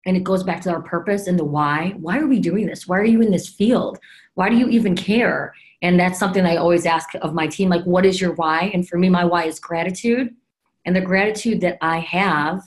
and 0.07 0.17
it 0.17 0.23
goes 0.23 0.45
back 0.45 0.61
to 0.63 0.71
our 0.71 0.83
purpose 0.83 1.27
and 1.27 1.39
the 1.39 1.45
why. 1.45 1.95
Why 1.97 2.19
are 2.19 2.27
we 2.27 2.39
doing 2.39 2.67
this? 2.67 2.87
Why 2.87 2.99
are 2.99 3.05
you 3.05 3.23
in 3.23 3.31
this 3.31 3.49
field? 3.49 3.99
Why 4.35 4.49
do 4.49 4.57
you 4.57 4.69
even 4.69 4.95
care? 4.95 5.55
And 5.81 5.99
that's 5.99 6.19
something 6.19 6.45
I 6.45 6.57
always 6.57 6.87
ask 6.87 7.09
of 7.23 7.35
my 7.35 7.47
team 7.47 7.69
like, 7.69 7.85
what 7.85 8.07
is 8.07 8.21
your 8.21 8.35
why? 8.35 8.71
And 8.75 8.89
for 8.89 8.99
me, 8.99 9.09
my 9.09 9.25
why 9.25 9.45
is 9.45 9.59
gratitude. 9.59 10.35
And 10.85 10.95
the 10.95 11.01
gratitude 11.01 11.61
that 11.63 11.79
I 11.81 11.99
have 12.01 12.63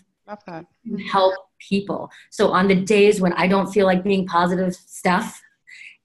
help 1.11 1.33
people. 1.59 2.09
So 2.29 2.51
on 2.51 2.67
the 2.67 2.75
days 2.75 3.21
when 3.21 3.33
I 3.33 3.47
don't 3.47 3.71
feel 3.71 3.85
like 3.85 4.03
being 4.03 4.25
positive 4.25 4.73
stuff, 4.73 5.41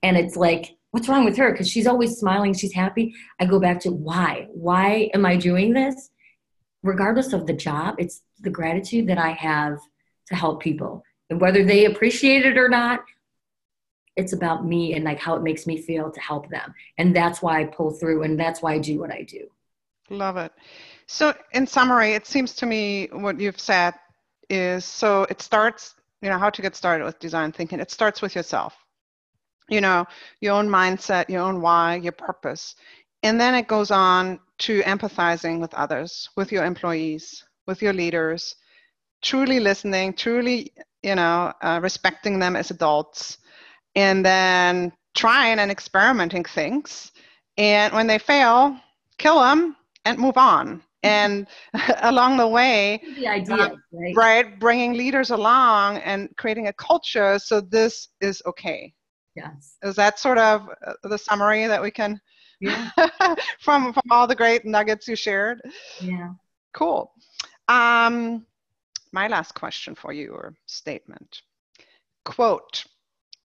and 0.03 0.17
it's 0.17 0.35
like, 0.35 0.75
what's 0.91 1.07
wrong 1.07 1.25
with 1.25 1.37
her? 1.37 1.51
Because 1.51 1.69
she's 1.69 1.87
always 1.87 2.17
smiling, 2.17 2.53
she's 2.53 2.73
happy. 2.73 3.13
I 3.39 3.45
go 3.45 3.59
back 3.59 3.79
to 3.81 3.91
why? 3.91 4.47
Why 4.51 5.09
am 5.13 5.25
I 5.25 5.37
doing 5.37 5.73
this? 5.73 6.09
Regardless 6.83 7.33
of 7.33 7.47
the 7.47 7.53
job, 7.53 7.95
it's 7.97 8.21
the 8.41 8.49
gratitude 8.49 9.07
that 9.07 9.17
I 9.17 9.31
have 9.31 9.77
to 10.31 10.35
help 10.35 10.61
people. 10.61 11.03
And 11.29 11.39
whether 11.39 11.63
they 11.63 11.85
appreciate 11.85 12.45
it 12.45 12.57
or 12.57 12.67
not, 12.67 13.01
it's 14.15 14.33
about 14.33 14.65
me 14.65 14.93
and 14.93 15.05
like 15.05 15.19
how 15.19 15.35
it 15.35 15.43
makes 15.43 15.65
me 15.65 15.81
feel 15.81 16.11
to 16.11 16.19
help 16.19 16.49
them. 16.49 16.73
And 16.97 17.15
that's 17.15 17.41
why 17.41 17.61
I 17.61 17.65
pull 17.65 17.91
through 17.91 18.23
and 18.23 18.39
that's 18.39 18.61
why 18.61 18.73
I 18.73 18.79
do 18.79 18.99
what 18.99 19.11
I 19.11 19.21
do. 19.21 19.47
Love 20.09 20.35
it. 20.37 20.51
So, 21.07 21.33
in 21.53 21.65
summary, 21.65 22.11
it 22.13 22.27
seems 22.27 22.53
to 22.55 22.65
me 22.65 23.07
what 23.11 23.39
you've 23.39 23.59
said 23.59 23.93
is 24.49 24.83
so 24.83 25.25
it 25.29 25.41
starts, 25.41 25.95
you 26.21 26.29
know, 26.29 26.37
how 26.37 26.49
to 26.49 26.61
get 26.61 26.75
started 26.75 27.05
with 27.05 27.19
design 27.19 27.53
thinking. 27.53 27.79
It 27.79 27.91
starts 27.91 28.21
with 28.21 28.35
yourself, 28.35 28.75
you 29.69 29.79
know, 29.79 30.05
your 30.41 30.55
own 30.55 30.67
mindset, 30.67 31.29
your 31.29 31.41
own 31.41 31.61
why, 31.61 31.95
your 31.95 32.11
purpose. 32.11 32.75
And 33.23 33.39
then 33.39 33.55
it 33.55 33.67
goes 33.67 33.91
on 33.91 34.39
to 34.59 34.81
empathizing 34.81 35.61
with 35.61 35.73
others, 35.73 36.29
with 36.35 36.51
your 36.51 36.65
employees, 36.65 37.45
with 37.67 37.81
your 37.81 37.93
leaders, 37.93 38.55
truly 39.21 39.59
listening, 39.59 40.13
truly, 40.13 40.71
you 41.03 41.15
know, 41.15 41.53
uh, 41.61 41.79
respecting 41.81 42.39
them 42.39 42.55
as 42.55 42.71
adults, 42.71 43.37
and 43.95 44.25
then 44.25 44.91
trying 45.15 45.59
and 45.59 45.71
experimenting 45.71 46.43
things. 46.43 47.11
And 47.57 47.93
when 47.93 48.07
they 48.07 48.17
fail, 48.17 48.77
kill 49.17 49.39
them 49.39 49.75
and 50.05 50.17
move 50.17 50.37
on. 50.37 50.83
And 51.03 51.47
along 52.03 52.37
the 52.37 52.47
way, 52.47 53.01
the 53.17 53.27
idea, 53.27 53.55
uh, 53.55 53.69
right? 53.91 54.15
right, 54.15 54.59
bringing 54.59 54.93
leaders 54.93 55.31
along 55.31 55.97
and 55.97 56.29
creating 56.37 56.67
a 56.67 56.73
culture 56.73 57.39
so 57.39 57.59
this 57.59 58.09
is 58.21 58.39
okay. 58.45 58.93
Yes. 59.35 59.77
Is 59.81 59.95
that 59.95 60.19
sort 60.19 60.37
of 60.37 60.69
uh, 60.85 60.93
the 61.03 61.17
summary 61.17 61.65
that 61.65 61.81
we 61.81 61.89
can 61.89 62.21
Yeah. 62.59 62.91
from 63.59 63.93
from 63.93 64.03
all 64.11 64.27
the 64.27 64.35
great 64.35 64.63
nuggets 64.63 65.07
you 65.07 65.15
shared? 65.15 65.59
Yeah. 66.03 66.33
Cool. 66.73 67.11
Um, 67.67 68.45
my 69.11 69.27
last 69.27 69.53
question 69.53 69.95
for 69.95 70.13
you 70.13 70.31
or 70.31 70.53
statement. 70.65 71.41
Quote, 72.25 72.85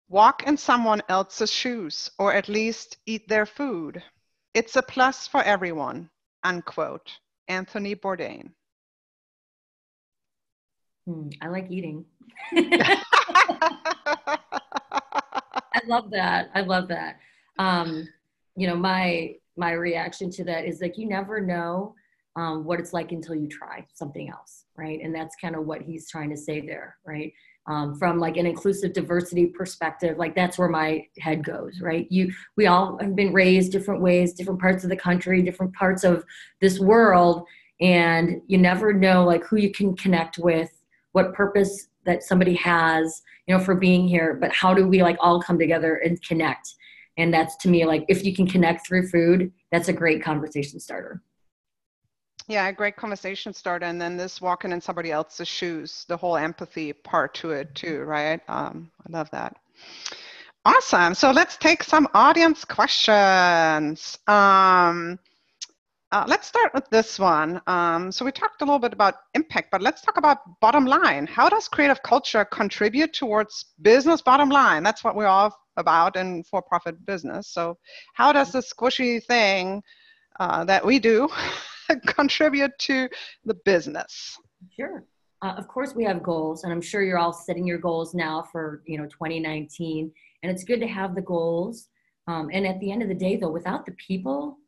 walk 0.08 0.46
in 0.46 0.56
someone 0.56 1.02
else's 1.08 1.50
shoes 1.50 2.10
or 2.18 2.32
at 2.32 2.48
least 2.48 2.98
eat 3.06 3.28
their 3.28 3.46
food. 3.46 4.02
It's 4.52 4.76
a 4.76 4.82
plus 4.82 5.26
for 5.26 5.42
everyone. 5.42 6.10
Unquote. 6.42 7.10
Anthony 7.48 7.94
Bourdain. 7.94 8.50
Hmm, 11.06 11.28
I 11.42 11.48
like 11.48 11.70
eating. 11.70 12.04
I 15.74 15.80
love 15.86 16.10
that. 16.10 16.50
I 16.54 16.62
love 16.62 16.88
that. 16.88 17.18
Um, 17.58 18.08
you 18.56 18.66
know, 18.66 18.76
my 18.76 19.34
my 19.56 19.72
reaction 19.72 20.30
to 20.30 20.44
that 20.44 20.64
is 20.64 20.80
like 20.80 20.96
you 20.98 21.08
never 21.08 21.40
know 21.40 21.94
um, 22.36 22.64
what 22.64 22.80
it's 22.80 22.92
like 22.92 23.12
until 23.12 23.34
you 23.34 23.48
try 23.48 23.86
something 23.94 24.28
else, 24.28 24.64
right? 24.76 25.00
And 25.02 25.14
that's 25.14 25.36
kind 25.40 25.54
of 25.54 25.66
what 25.66 25.82
he's 25.82 26.10
trying 26.10 26.30
to 26.30 26.36
say 26.36 26.60
there, 26.60 26.96
right? 27.06 27.32
Um, 27.66 27.96
from 27.98 28.18
like 28.18 28.36
an 28.36 28.46
inclusive 28.46 28.92
diversity 28.92 29.46
perspective, 29.46 30.18
like 30.18 30.34
that's 30.34 30.58
where 30.58 30.68
my 30.68 31.06
head 31.18 31.44
goes, 31.44 31.80
right? 31.80 32.06
You, 32.10 32.32
we 32.56 32.66
all 32.66 32.98
have 33.00 33.16
been 33.16 33.32
raised 33.32 33.72
different 33.72 34.02
ways, 34.02 34.34
different 34.34 34.60
parts 34.60 34.84
of 34.84 34.90
the 34.90 34.96
country, 34.96 35.42
different 35.42 35.72
parts 35.74 36.04
of 36.04 36.24
this 36.60 36.78
world, 36.78 37.46
and 37.80 38.42
you 38.46 38.58
never 38.58 38.92
know 38.92 39.24
like 39.24 39.44
who 39.44 39.56
you 39.56 39.70
can 39.70 39.96
connect 39.96 40.38
with, 40.38 40.70
what 41.12 41.34
purpose 41.34 41.88
that 42.04 42.22
somebody 42.22 42.54
has, 42.54 43.22
you 43.46 43.56
know, 43.56 43.62
for 43.62 43.74
being 43.74 44.06
here. 44.06 44.34
But 44.34 44.52
how 44.52 44.74
do 44.74 44.86
we 44.86 45.02
like 45.02 45.16
all 45.20 45.40
come 45.40 45.58
together 45.58 45.96
and 45.96 46.20
connect? 46.22 46.74
And 47.16 47.32
that's 47.32 47.56
to 47.58 47.68
me 47.68 47.86
like 47.86 48.04
if 48.08 48.24
you 48.24 48.34
can 48.34 48.46
connect 48.46 48.86
through 48.86 49.08
food, 49.08 49.52
that's 49.70 49.88
a 49.88 49.92
great 49.92 50.22
conversation 50.22 50.80
starter. 50.80 51.22
Yeah, 52.46 52.68
a 52.68 52.72
great 52.72 52.96
conversation 52.96 53.54
starter. 53.54 53.86
And 53.86 54.00
then 54.00 54.16
this 54.16 54.40
walking 54.40 54.72
in 54.72 54.80
somebody 54.80 55.10
else's 55.10 55.48
shoes, 55.48 56.04
the 56.08 56.16
whole 56.16 56.36
empathy 56.36 56.92
part 56.92 57.32
to 57.34 57.52
it 57.52 57.74
too, 57.74 58.02
right? 58.02 58.40
Um, 58.48 58.90
I 59.06 59.12
love 59.12 59.30
that. 59.30 59.56
Awesome. 60.66 61.14
So 61.14 61.30
let's 61.30 61.56
take 61.56 61.82
some 61.82 62.06
audience 62.14 62.64
questions. 62.64 64.18
Um, 64.26 65.18
uh, 66.12 66.24
let's 66.28 66.46
start 66.46 66.72
with 66.74 66.88
this 66.90 67.18
one. 67.18 67.60
Um, 67.66 68.12
so 68.12 68.24
we 68.24 68.30
talked 68.30 68.60
a 68.62 68.64
little 68.64 68.78
bit 68.78 68.92
about 68.92 69.14
impact, 69.34 69.70
but 69.70 69.82
let's 69.82 70.02
talk 70.02 70.16
about 70.18 70.38
bottom 70.60 70.84
line. 70.84 71.26
How 71.26 71.48
does 71.48 71.66
creative 71.66 72.02
culture 72.02 72.44
contribute 72.44 73.14
towards 73.14 73.72
business 73.82 74.22
bottom 74.22 74.50
line? 74.50 74.82
That's 74.82 75.02
what 75.02 75.16
we're 75.16 75.26
all 75.26 75.58
about 75.76 76.16
in 76.16 76.44
for-profit 76.44 77.04
business. 77.04 77.48
So 77.48 77.76
how 78.12 78.32
does 78.32 78.52
this 78.52 78.72
squishy 78.72 79.22
thing 79.24 79.82
uh, 80.38 80.64
that 80.64 80.84
we 80.84 80.98
do 80.98 81.28
contribute 82.06 82.72
to 82.80 83.08
the 83.44 83.54
business? 83.64 84.38
Sure. 84.76 85.04
Uh, 85.42 85.54
of 85.58 85.68
course, 85.68 85.94
we 85.94 86.04
have 86.04 86.22
goals, 86.22 86.64
and 86.64 86.72
I'm 86.72 86.80
sure 86.80 87.02
you're 87.02 87.18
all 87.18 87.32
setting 87.32 87.66
your 87.66 87.78
goals 87.78 88.14
now 88.14 88.42
for 88.50 88.82
you 88.86 88.98
know 88.98 89.04
2019. 89.06 90.10
And 90.42 90.52
it's 90.52 90.64
good 90.64 90.80
to 90.80 90.86
have 90.86 91.14
the 91.14 91.22
goals. 91.22 91.88
Um, 92.26 92.50
and 92.52 92.66
at 92.66 92.80
the 92.80 92.90
end 92.90 93.02
of 93.02 93.08
the 93.08 93.14
day, 93.14 93.36
though, 93.36 93.50
without 93.50 93.84
the 93.84 93.92
people 93.92 94.58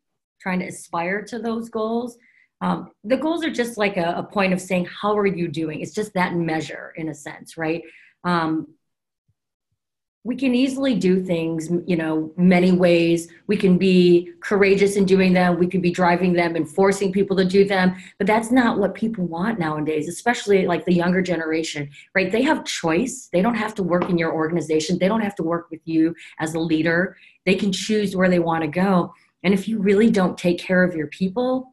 trying 0.40 0.58
to 0.60 0.66
aspire 0.66 1.22
to 1.24 1.38
those 1.38 1.68
goals, 1.68 2.18
um, 2.60 2.90
the 3.04 3.16
goals 3.16 3.44
are 3.44 3.50
just 3.50 3.76
like 3.76 3.96
a, 3.96 4.14
a, 4.16 4.22
point 4.22 4.52
of 4.52 4.60
saying, 4.60 4.86
how 4.86 5.16
are 5.16 5.26
you 5.26 5.48
doing? 5.48 5.80
It's 5.80 5.94
just 5.94 6.14
that 6.14 6.34
measure 6.34 6.92
in 6.96 7.10
a 7.10 7.14
sense, 7.14 7.56
right? 7.56 7.82
Um, 8.24 8.68
we 10.26 10.34
can 10.34 10.56
easily 10.56 10.96
do 10.96 11.22
things 11.22 11.70
you 11.86 11.96
know 11.96 12.32
many 12.36 12.72
ways. 12.72 13.28
We 13.46 13.56
can 13.56 13.78
be 13.78 14.32
courageous 14.40 14.96
in 14.96 15.04
doing 15.04 15.32
them. 15.32 15.56
We 15.56 15.68
can 15.68 15.80
be 15.80 15.92
driving 15.92 16.32
them 16.32 16.56
and 16.56 16.68
forcing 16.68 17.12
people 17.12 17.36
to 17.36 17.44
do 17.44 17.64
them. 17.64 17.94
But 18.18 18.26
that's 18.26 18.50
not 18.50 18.78
what 18.80 18.94
people 18.94 19.24
want 19.24 19.60
nowadays 19.60 20.08
especially 20.08 20.66
like 20.66 20.84
the 20.84 20.92
younger 20.92 21.22
generation 21.22 21.88
right? 22.14 22.32
They 22.32 22.42
have 22.42 22.64
choice. 22.64 23.28
They 23.32 23.40
don't 23.40 23.54
have 23.54 23.74
to 23.76 23.84
work 23.84 24.10
in 24.10 24.18
your 24.18 24.34
organization. 24.34 24.98
They 24.98 25.06
don't 25.06 25.20
have 25.20 25.36
to 25.36 25.44
work 25.44 25.70
with 25.70 25.80
you 25.84 26.14
as 26.40 26.54
a 26.54 26.58
leader. 26.58 27.16
They 27.44 27.54
can 27.54 27.70
choose 27.70 28.16
where 28.16 28.28
they 28.28 28.40
want 28.40 28.62
to 28.62 28.68
go. 28.68 29.14
And 29.44 29.54
if 29.54 29.68
you 29.68 29.78
really 29.78 30.10
don't 30.10 30.36
take 30.36 30.58
care 30.58 30.82
of 30.82 30.96
your 30.96 31.06
people 31.06 31.72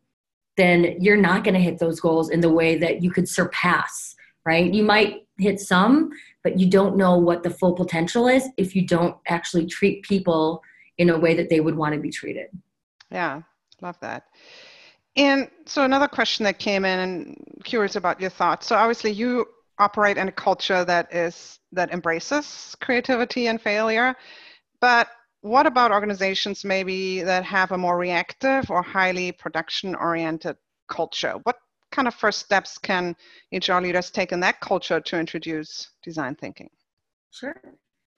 then 0.56 0.96
you're 1.00 1.18
not 1.18 1.44
going 1.44 1.56
to 1.56 1.60
hit 1.60 1.80
those 1.80 2.00
goals 2.00 2.30
in 2.30 2.40
the 2.40 2.52
way 2.52 2.78
that 2.78 3.02
you 3.02 3.10
could 3.10 3.28
surpass 3.28 4.16
right? 4.46 4.74
You 4.74 4.84
might 4.84 5.26
hit 5.38 5.60
some 5.60 6.12
but 6.44 6.60
you 6.60 6.70
don't 6.70 6.98
know 6.98 7.18
what 7.18 7.44
the 7.44 7.50
full 7.50 7.74
potential 7.74 8.28
is 8.28 8.48
if 8.58 8.76
you 8.76 8.86
don't 8.86 9.16
actually 9.28 9.66
treat 9.66 10.04
people 10.04 10.62
in 10.98 11.10
a 11.10 11.18
way 11.18 11.34
that 11.34 11.50
they 11.50 11.60
would 11.60 11.76
want 11.76 11.94
to 11.94 12.00
be 12.00 12.10
treated. 12.10 12.48
Yeah, 13.10 13.42
love 13.82 13.98
that. 14.02 14.26
And 15.16 15.50
so 15.66 15.84
another 15.84 16.08
question 16.08 16.44
that 16.44 16.60
came 16.60 16.86
in 16.86 17.00
and 17.00 17.38
curious 17.64 17.96
about 17.96 18.20
your 18.20 18.30
thoughts. 18.30 18.68
So 18.68 18.76
obviously 18.76 19.12
you 19.12 19.46
operate 19.80 20.18
in 20.18 20.28
a 20.28 20.32
culture 20.32 20.86
that 20.86 21.14
is 21.14 21.60
that 21.72 21.92
embraces 21.92 22.76
creativity 22.82 23.48
and 23.48 23.62
failure. 23.62 24.16
But 24.82 25.08
what 25.42 25.66
about 25.66 25.92
organizations 25.92 26.64
maybe 26.64 27.22
that 27.22 27.44
have 27.44 27.72
a 27.72 27.78
more 27.78 27.98
reactive 27.98 28.70
or 28.70 28.82
highly 28.82 29.32
production 29.32 29.96
oriented 29.96 30.58
culture? 30.88 31.36
What 31.44 31.58
kind 31.94 32.08
of 32.08 32.16
first 32.16 32.40
steps 32.40 32.78
can 32.78 33.16
HR 33.52 33.80
leaders 33.80 34.10
take 34.12 34.32
in 34.32 34.40
that 34.42 34.60
culture 34.60 35.00
to 35.00 35.20
introduce 35.20 35.92
design 36.04 36.36
thinking? 36.36 36.70
Sure. 37.32 37.62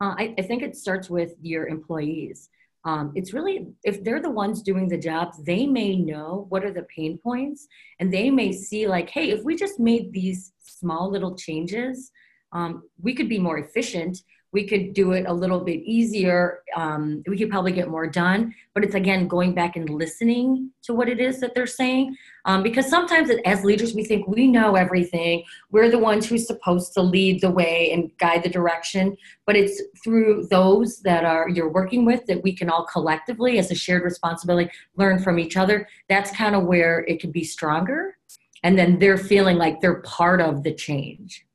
Uh, 0.02 0.16
I, 0.18 0.34
I, 0.38 0.42
think 0.42 0.64
it 0.64 0.76
starts 0.76 1.10
with 1.10 1.34
your 1.42 1.68
employees. 1.68 2.50
Um, 2.86 3.12
it's 3.16 3.34
really, 3.34 3.68
if 3.84 4.04
they're 4.04 4.22
the 4.22 4.30
ones 4.30 4.62
doing 4.62 4.88
the 4.88 4.98
jobs, 4.98 5.44
they 5.44 5.66
may 5.66 5.96
know 5.96 6.48
what 6.50 6.64
are 6.66 6.72
the 6.72 6.88
pain 6.96 7.18
points 7.18 7.68
and 8.00 8.14
they 8.14 8.30
may 8.30 8.52
see, 8.52 8.88
like, 8.88 9.10
hey, 9.10 9.30
if 9.32 9.44
we 9.44 9.56
just 9.56 9.80
made 9.80 10.12
these 10.12 10.54
small 10.60 11.10
little 11.10 11.36
changes, 11.36 12.12
um, 12.52 12.84
we 13.02 13.14
could 13.14 13.30
be 13.30 13.40
more 13.40 13.58
efficient 13.58 14.18
we 14.56 14.66
could 14.66 14.94
do 14.94 15.12
it 15.12 15.26
a 15.28 15.34
little 15.34 15.60
bit 15.60 15.82
easier. 15.84 16.62
Um, 16.78 17.22
we 17.28 17.38
could 17.38 17.50
probably 17.50 17.74
get 17.74 17.90
more 17.90 18.08
done. 18.08 18.56
But 18.74 18.86
it's 18.86 18.96
again 18.96 19.28
going 19.28 19.54
back 19.54 19.76
and 19.76 19.90
listening 19.90 20.72
to 20.84 20.94
what 20.94 21.10
it 21.10 21.20
is 21.20 21.42
that 21.42 21.54
they're 21.54 21.68
saying. 21.68 22.16
Um, 22.46 22.64
because 22.64 22.88
sometimes 22.90 23.30
as 23.44 23.66
leaders, 23.66 23.94
we 23.94 24.06
think 24.06 24.28
we 24.30 24.48
know 24.48 24.76
everything. 24.76 25.44
We're 25.72 25.92
the 25.92 26.00
ones 26.00 26.26
who's 26.26 26.48
supposed 26.48 26.94
to 26.94 27.02
lead 27.02 27.42
the 27.42 27.52
way 27.52 27.92
and 27.92 28.10
guide 28.18 28.44
the 28.44 28.50
direction. 28.50 29.18
But 29.46 29.58
it's 29.58 29.82
through 30.02 30.48
those 30.50 31.02
that 31.02 31.26
are 31.26 31.50
you're 31.50 31.74
working 31.80 32.06
with 32.06 32.26
that 32.28 32.42
we 32.42 32.56
can 32.56 32.70
all 32.70 32.86
collectively, 32.86 33.60
as 33.60 33.72
a 33.72 33.76
shared 33.76 34.04
responsibility, 34.04 34.72
learn 34.96 35.20
from 35.22 35.38
each 35.38 35.58
other. 35.58 35.86
That's 36.08 36.32
kind 36.32 36.56
of 36.56 36.64
where 36.64 37.00
it 37.10 37.20
can 37.20 37.32
be 37.32 37.44
stronger. 37.44 38.18
And 38.64 38.80
then 38.80 39.00
they're 39.00 39.18
feeling 39.18 39.58
like 39.58 39.82
they're 39.82 40.02
part 40.02 40.40
of 40.40 40.64
the 40.64 40.74
change. 40.74 41.46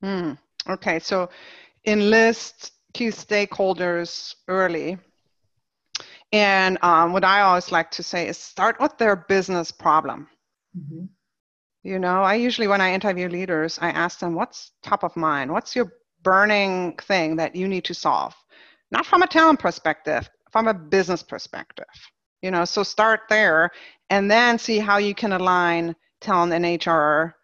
Hmm. 0.00 0.34
Okay, 0.68 0.98
so 0.98 1.28
enlist 1.84 2.72
key 2.92 3.08
stakeholders 3.08 4.34
early. 4.48 4.98
And 6.32 6.78
um, 6.82 7.12
what 7.12 7.24
I 7.24 7.42
always 7.42 7.70
like 7.70 7.90
to 7.92 8.02
say 8.02 8.28
is 8.28 8.38
start 8.38 8.80
with 8.80 8.96
their 8.98 9.16
business 9.16 9.70
problem. 9.70 10.28
Mm-hmm. 10.76 11.04
You 11.84 11.98
know, 11.98 12.22
I 12.22 12.34
usually, 12.34 12.66
when 12.66 12.80
I 12.80 12.92
interview 12.92 13.28
leaders, 13.28 13.78
I 13.80 13.90
ask 13.90 14.18
them, 14.18 14.34
what's 14.34 14.72
top 14.82 15.04
of 15.04 15.14
mind? 15.16 15.52
What's 15.52 15.76
your 15.76 15.92
burning 16.22 16.96
thing 16.96 17.36
that 17.36 17.54
you 17.54 17.68
need 17.68 17.84
to 17.84 17.94
solve? 17.94 18.34
Not 18.90 19.04
from 19.06 19.22
a 19.22 19.26
talent 19.26 19.60
perspective, 19.60 20.28
from 20.50 20.66
a 20.66 20.74
business 20.74 21.22
perspective. 21.22 21.84
You 22.42 22.50
know, 22.50 22.64
so 22.64 22.82
start 22.82 23.20
there 23.28 23.70
and 24.10 24.30
then 24.30 24.58
see 24.58 24.78
how 24.78 24.98
you 24.98 25.14
can 25.14 25.32
align 25.32 25.94
talent 26.20 26.52
and 26.52 26.86
HR 26.86 27.34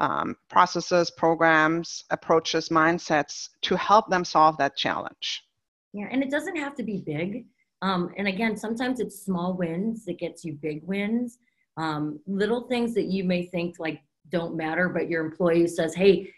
um, 0.00 0.34
processes, 0.48 1.10
programs, 1.10 2.04
approaches, 2.10 2.70
mindsets 2.70 3.50
to 3.62 3.76
help 3.76 4.08
them 4.08 4.24
solve 4.24 4.56
that 4.56 4.76
challenge. 4.76 5.44
Yeah, 5.92 6.08
and 6.10 6.22
it 6.22 6.30
doesn't 6.30 6.56
have 6.56 6.74
to 6.76 6.82
be 6.82 7.02
big. 7.04 7.44
Um, 7.82 8.10
and 8.16 8.26
again, 8.26 8.56
sometimes 8.56 8.98
it's 8.98 9.22
small 9.22 9.54
wins 9.54 10.04
that 10.06 10.18
gets 10.18 10.44
you 10.44 10.54
big 10.54 10.82
wins. 10.84 11.38
Um, 11.76 12.18
little 12.26 12.66
things 12.68 12.94
that 12.94 13.04
you 13.04 13.24
may 13.24 13.44
think 13.44 13.76
like 13.78 14.00
don't 14.30 14.56
matter, 14.56 14.88
but 14.88 15.08
your 15.08 15.24
employee 15.24 15.66
says, 15.66 15.94
"Hey, 15.94 16.32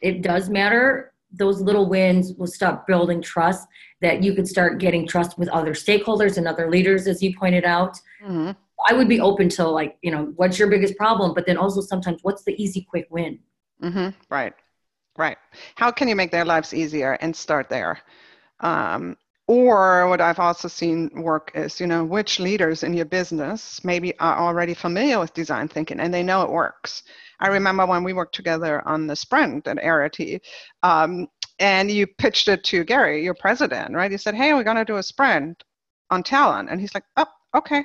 it 0.00 0.22
does 0.22 0.48
matter." 0.48 1.12
Those 1.30 1.60
little 1.60 1.88
wins 1.88 2.32
will 2.34 2.46
start 2.46 2.86
building 2.86 3.20
trust. 3.20 3.66
That 4.00 4.22
you 4.22 4.34
could 4.34 4.48
start 4.48 4.78
getting 4.78 5.06
trust 5.06 5.38
with 5.38 5.48
other 5.48 5.72
stakeholders 5.72 6.36
and 6.36 6.48
other 6.48 6.70
leaders, 6.70 7.06
as 7.06 7.22
you 7.22 7.36
pointed 7.36 7.64
out. 7.64 7.98
Mm-hmm. 8.24 8.52
I 8.86 8.92
would 8.92 9.08
be 9.08 9.20
open 9.20 9.48
to 9.50 9.66
like, 9.66 9.96
you 10.02 10.10
know, 10.10 10.32
what's 10.36 10.58
your 10.58 10.68
biggest 10.68 10.96
problem? 10.96 11.34
But 11.34 11.46
then 11.46 11.56
also 11.56 11.80
sometimes 11.80 12.20
what's 12.22 12.44
the 12.44 12.60
easy, 12.62 12.82
quick 12.82 13.06
win? 13.10 13.38
Mm-hmm. 13.82 14.08
Right. 14.30 14.54
Right. 15.16 15.36
How 15.74 15.90
can 15.90 16.08
you 16.08 16.14
make 16.14 16.30
their 16.30 16.44
lives 16.44 16.72
easier 16.72 17.12
and 17.14 17.34
start 17.34 17.68
there? 17.68 18.00
Um, 18.60 19.16
or 19.48 20.08
what 20.08 20.20
I've 20.20 20.38
also 20.38 20.68
seen 20.68 21.10
work 21.22 21.50
is, 21.54 21.80
you 21.80 21.86
know, 21.86 22.04
which 22.04 22.38
leaders 22.38 22.82
in 22.82 22.92
your 22.92 23.06
business 23.06 23.82
maybe 23.82 24.16
are 24.20 24.38
already 24.38 24.74
familiar 24.74 25.18
with 25.18 25.32
design 25.32 25.68
thinking 25.68 26.00
and 26.00 26.12
they 26.12 26.22
know 26.22 26.42
it 26.42 26.50
works. 26.50 27.02
I 27.40 27.48
remember 27.48 27.86
when 27.86 28.04
we 28.04 28.12
worked 28.12 28.34
together 28.34 28.86
on 28.86 29.06
the 29.06 29.16
sprint 29.16 29.66
at 29.66 29.78
Arity, 29.78 30.40
um, 30.82 31.28
and 31.58 31.90
you 31.90 32.06
pitched 32.06 32.48
it 32.48 32.62
to 32.64 32.84
Gary, 32.84 33.24
your 33.24 33.34
president, 33.34 33.94
right? 33.94 34.10
You 34.10 34.18
said, 34.18 34.34
"Hey, 34.34 34.54
we're 34.54 34.64
gonna 34.64 34.84
do 34.84 34.96
a 34.96 35.02
sprint 35.02 35.64
on 36.10 36.22
talent," 36.22 36.68
and 36.70 36.80
he's 36.80 36.94
like, 36.94 37.04
"Oh, 37.16 37.26
okay." 37.54 37.84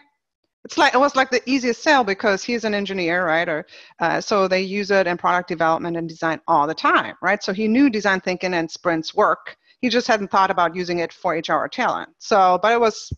It's 0.65 0.77
like 0.77 0.93
it 0.93 0.99
was 0.99 1.15
like 1.15 1.29
the 1.29 1.41
easiest 1.45 1.83
sale 1.83 2.03
because 2.03 2.43
he's 2.43 2.63
an 2.63 2.73
engineer, 2.73 3.25
right? 3.25 3.47
Or 3.49 3.65
uh, 3.99 4.21
so 4.21 4.47
they 4.47 4.61
use 4.61 4.91
it 4.91 5.07
in 5.07 5.17
product 5.17 5.49
development 5.49 5.97
and 5.97 6.07
design 6.07 6.39
all 6.47 6.67
the 6.67 6.73
time, 6.73 7.15
right? 7.21 7.43
So 7.43 7.51
he 7.53 7.67
knew 7.67 7.89
design 7.89 8.21
thinking 8.21 8.53
and 8.53 8.71
sprints 8.71 9.13
work. 9.13 9.57
He 9.81 9.89
just 9.89 10.07
hadn't 10.07 10.31
thought 10.31 10.51
about 10.51 10.75
using 10.75 10.99
it 10.99 11.11
for 11.11 11.33
HR 11.33 11.67
talent. 11.67 12.09
So, 12.19 12.59
but 12.61 12.71
it 12.71 12.79
was 12.79 13.11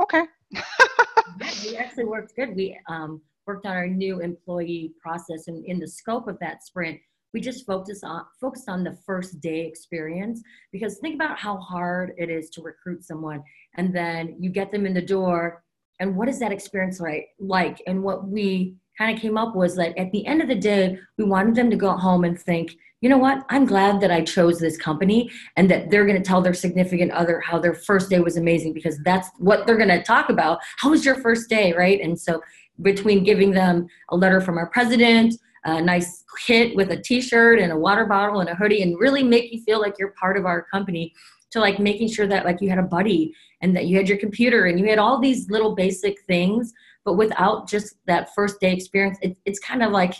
okay. 0.00 0.22
it 0.52 1.76
actually 1.76 2.04
worked 2.04 2.36
good. 2.36 2.54
We 2.54 2.78
um, 2.88 3.20
worked 3.46 3.66
on 3.66 3.72
our 3.72 3.88
new 3.88 4.20
employee 4.20 4.92
process, 5.02 5.48
and 5.48 5.64
in 5.66 5.80
the 5.80 5.88
scope 5.88 6.28
of 6.28 6.38
that 6.38 6.62
sprint, 6.62 7.00
we 7.32 7.40
just 7.40 7.66
focused 7.66 8.04
on 8.04 8.24
focused 8.40 8.68
on 8.68 8.84
the 8.84 8.96
first 9.06 9.40
day 9.40 9.66
experience 9.66 10.42
because 10.70 10.98
think 10.98 11.14
about 11.14 11.38
how 11.38 11.56
hard 11.56 12.12
it 12.18 12.30
is 12.30 12.50
to 12.50 12.62
recruit 12.62 13.04
someone 13.04 13.42
and 13.76 13.94
then 13.94 14.36
you 14.38 14.50
get 14.50 14.70
them 14.70 14.86
in 14.86 14.94
the 14.94 15.02
door 15.02 15.62
and 16.00 16.16
what 16.16 16.28
is 16.28 16.38
that 16.40 16.52
experience 16.52 17.00
like 17.00 17.28
like? 17.38 17.82
And 17.86 18.02
what 18.02 18.28
we 18.28 18.76
kind 18.98 19.14
of 19.14 19.20
came 19.20 19.38
up 19.38 19.54
was 19.54 19.76
that 19.76 19.96
at 19.96 20.12
the 20.12 20.26
end 20.26 20.42
of 20.42 20.48
the 20.48 20.54
day 20.54 20.98
we 21.18 21.24
wanted 21.24 21.54
them 21.54 21.70
to 21.70 21.76
go 21.76 21.96
home 21.96 22.24
and 22.24 22.38
think 22.38 22.74
you 23.00 23.08
know 23.08 23.18
what? 23.18 23.44
I'm 23.50 23.66
glad 23.66 24.00
that 24.00 24.12
i 24.12 24.22
chose 24.22 24.60
this 24.60 24.76
company 24.76 25.28
and 25.56 25.68
that 25.68 25.90
they're 25.90 26.06
going 26.06 26.22
to 26.22 26.22
tell 26.22 26.40
their 26.40 26.54
significant 26.54 27.10
other 27.10 27.40
how 27.40 27.58
their 27.58 27.74
first 27.74 28.08
day 28.08 28.20
was 28.20 28.36
amazing 28.36 28.74
because 28.74 28.96
that's 28.98 29.28
what 29.38 29.66
they're 29.66 29.76
going 29.76 29.88
to 29.88 30.04
talk 30.04 30.28
about. 30.28 30.60
How 30.78 30.90
was 30.90 31.04
your 31.04 31.16
first 31.16 31.50
day? 31.50 31.72
Right? 31.72 32.00
And 32.00 32.18
so 32.18 32.40
between 32.80 33.24
giving 33.24 33.50
them 33.50 33.88
a 34.10 34.16
letter 34.16 34.40
from 34.40 34.56
our 34.56 34.68
president 34.68 35.34
a 35.64 35.80
nice 35.80 36.24
kit 36.44 36.74
with 36.74 36.90
a 36.90 36.96
t-shirt 36.96 37.58
and 37.58 37.72
a 37.72 37.76
water 37.76 38.06
bottle 38.06 38.40
and 38.40 38.48
a 38.48 38.54
hoodie 38.54 38.82
and 38.82 38.98
really 38.98 39.22
make 39.22 39.52
you 39.52 39.62
feel 39.62 39.80
like 39.80 39.94
you're 39.98 40.14
part 40.18 40.36
of 40.36 40.44
our 40.44 40.62
company 40.72 41.12
to 41.52 41.60
like 41.60 41.78
making 41.78 42.08
sure 42.08 42.26
that 42.26 42.44
like 42.44 42.60
you 42.60 42.68
had 42.68 42.78
a 42.78 42.82
buddy 42.82 43.34
and 43.60 43.76
that 43.76 43.86
you 43.86 43.96
had 43.96 44.08
your 44.08 44.18
computer 44.18 44.66
and 44.66 44.78
you 44.78 44.86
had 44.86 44.98
all 44.98 45.18
these 45.18 45.48
little 45.50 45.74
basic 45.74 46.20
things 46.22 46.72
but 47.04 47.14
without 47.14 47.68
just 47.68 47.96
that 48.06 48.34
first 48.34 48.60
day 48.60 48.72
experience 48.72 49.18
it, 49.22 49.36
it's 49.44 49.58
kind 49.58 49.82
of 49.82 49.92
like 49.92 50.14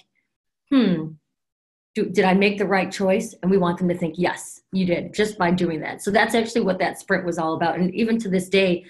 hmm 0.71 1.09
do, 1.95 2.07
did 2.07 2.25
i 2.25 2.33
make 2.33 2.59
the 2.59 2.67
right 2.67 2.91
choice? 2.91 3.35
And 3.43 3.51
we 3.51 3.59
want 3.59 3.79
them 3.79 3.89
to 3.89 3.97
think 3.97 4.15
yes 4.17 4.63
you 4.73 4.87
did 4.87 5.13
just 5.13 5.37
by 5.37 5.51
doing 5.51 5.81
that. 5.81 6.03
So 6.03 6.11
that's 6.11 6.35
actually 6.35 6.63
what 6.63 6.79
that 6.79 6.99
sprint 6.99 7.27
was 7.27 7.39
all 7.39 7.55
about. 7.55 7.79
And 7.79 7.95
even 7.95 8.19
to 8.21 8.29
this 8.29 8.49
day 8.49 8.85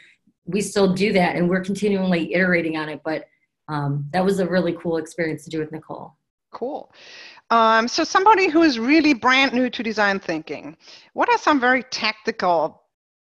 we 0.45 0.61
still 0.61 0.93
do 0.93 1.13
that 1.13 1.37
and 1.37 1.49
we're 1.49 1.63
continually 1.65 2.35
iterating 2.35 2.77
on 2.77 2.89
it. 2.89 3.01
But 3.05 3.27
um, 3.69 4.07
that 4.13 4.25
was 4.25 4.41
a 4.41 4.49
really 4.49 4.77
cool 4.81 4.97
experience 4.97 5.45
to 5.45 5.51
do 5.51 5.59
with 5.59 5.73
nicole. 5.73 6.17
Cool. 6.51 6.93
Um, 7.53 7.87
so 7.87 8.03
somebody 8.03 8.49
who 8.49 8.63
is 8.63 8.79
really 8.79 9.13
brand 9.13 9.53
new 9.53 9.69
to 9.69 9.83
design 9.83 10.19
thinking, 10.19 10.75
what 11.13 11.29
are 11.29 11.37
some 11.37 11.61
very 11.61 11.83
tactical 11.83 12.83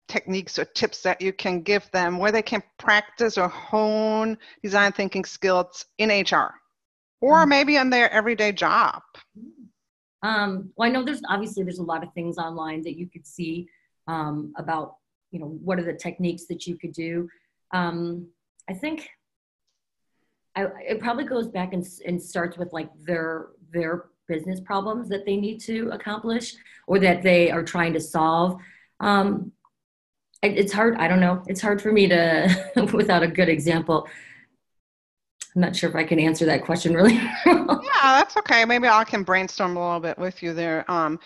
techniques 0.09 0.59
or 0.59 0.65
tips 0.65 1.01
that 1.03 1.21
you 1.21 1.31
can 1.31 1.61
give 1.61 1.89
them 1.91 2.17
where 2.17 2.33
they 2.33 2.41
can 2.41 2.61
practice 2.77 3.37
or 3.37 3.47
hone 3.47 4.37
design 4.61 4.91
thinking 4.91 5.23
skills 5.23 5.85
in 5.97 6.09
HR 6.09 6.53
or 7.21 7.37
mm-hmm. 7.37 7.49
maybe 7.49 7.77
in 7.77 7.89
their 7.89 8.11
everyday 8.11 8.51
job? 8.51 9.01
Um, 10.23 10.73
well, 10.75 10.89
I 10.89 10.91
know 10.91 11.05
there's 11.05 11.21
obviously 11.29 11.63
there's 11.63 11.79
a 11.79 11.83
lot 11.83 12.03
of 12.03 12.11
things 12.11 12.37
online 12.37 12.81
that 12.81 12.97
you 12.97 13.07
could 13.07 13.25
see 13.25 13.69
um, 14.09 14.51
about 14.57 14.95
you 15.31 15.39
know 15.39 15.57
what 15.63 15.79
are 15.79 15.83
the 15.83 15.93
techniques 15.93 16.47
that 16.47 16.67
you 16.67 16.77
could 16.77 16.91
do. 16.91 17.29
Um, 17.71 18.27
I 18.69 18.73
think 18.73 19.09
I, 20.53 20.65
it 20.85 20.99
probably 20.99 21.23
goes 21.23 21.47
back 21.47 21.71
and, 21.71 21.87
and 22.05 22.21
starts 22.21 22.57
with 22.57 22.73
like 22.73 22.89
their 23.05 23.51
their 23.71 24.07
business 24.27 24.59
problems 24.59 25.09
that 25.09 25.25
they 25.25 25.37
need 25.37 25.59
to 25.61 25.89
accomplish 25.91 26.55
or 26.87 26.99
that 26.99 27.23
they 27.23 27.51
are 27.51 27.63
trying 27.63 27.93
to 27.93 27.99
solve. 27.99 28.59
Um, 28.99 29.51
it, 30.41 30.57
it's 30.57 30.73
hard. 30.73 30.97
I 30.97 31.07
don't 31.07 31.19
know. 31.19 31.43
It's 31.47 31.61
hard 31.61 31.81
for 31.81 31.91
me 31.91 32.07
to 32.07 32.89
without 32.93 33.23
a 33.23 33.27
good 33.27 33.49
example. 33.49 34.07
I'm 35.55 35.61
not 35.61 35.75
sure 35.75 35.89
if 35.89 35.95
I 35.95 36.03
can 36.03 36.19
answer 36.19 36.45
that 36.45 36.63
question 36.63 36.93
really. 36.93 37.15
yeah, 37.45 37.81
that's 38.03 38.37
okay. 38.37 38.63
Maybe 38.63 38.87
I 38.87 39.03
can 39.03 39.23
brainstorm 39.23 39.75
a 39.75 39.83
little 39.83 39.99
bit 39.99 40.17
with 40.17 40.43
you 40.43 40.53
there. 40.53 40.89
Um, 40.89 41.19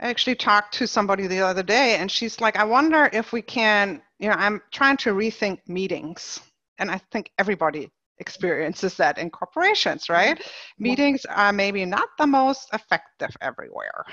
I 0.00 0.08
actually 0.08 0.34
talked 0.34 0.74
to 0.74 0.86
somebody 0.86 1.26
the 1.26 1.40
other 1.40 1.62
day, 1.62 1.96
and 1.96 2.10
she's 2.10 2.40
like, 2.40 2.56
"I 2.56 2.64
wonder 2.64 3.08
if 3.12 3.32
we 3.32 3.42
can." 3.42 4.02
You 4.18 4.28
know, 4.28 4.34
I'm 4.36 4.60
trying 4.72 4.96
to 4.98 5.10
rethink 5.10 5.60
meetings, 5.68 6.40
and 6.78 6.90
I 6.90 6.98
think 7.12 7.30
everybody 7.38 7.90
experiences 8.18 8.96
that 8.96 9.18
in 9.18 9.30
corporations, 9.30 10.08
right? 10.08 10.38
Mm-hmm. 10.38 10.82
Meetings 10.82 11.24
are 11.26 11.52
maybe 11.52 11.84
not 11.84 12.08
the 12.18 12.26
most 12.26 12.68
effective 12.72 13.30
everywhere. 13.40 14.04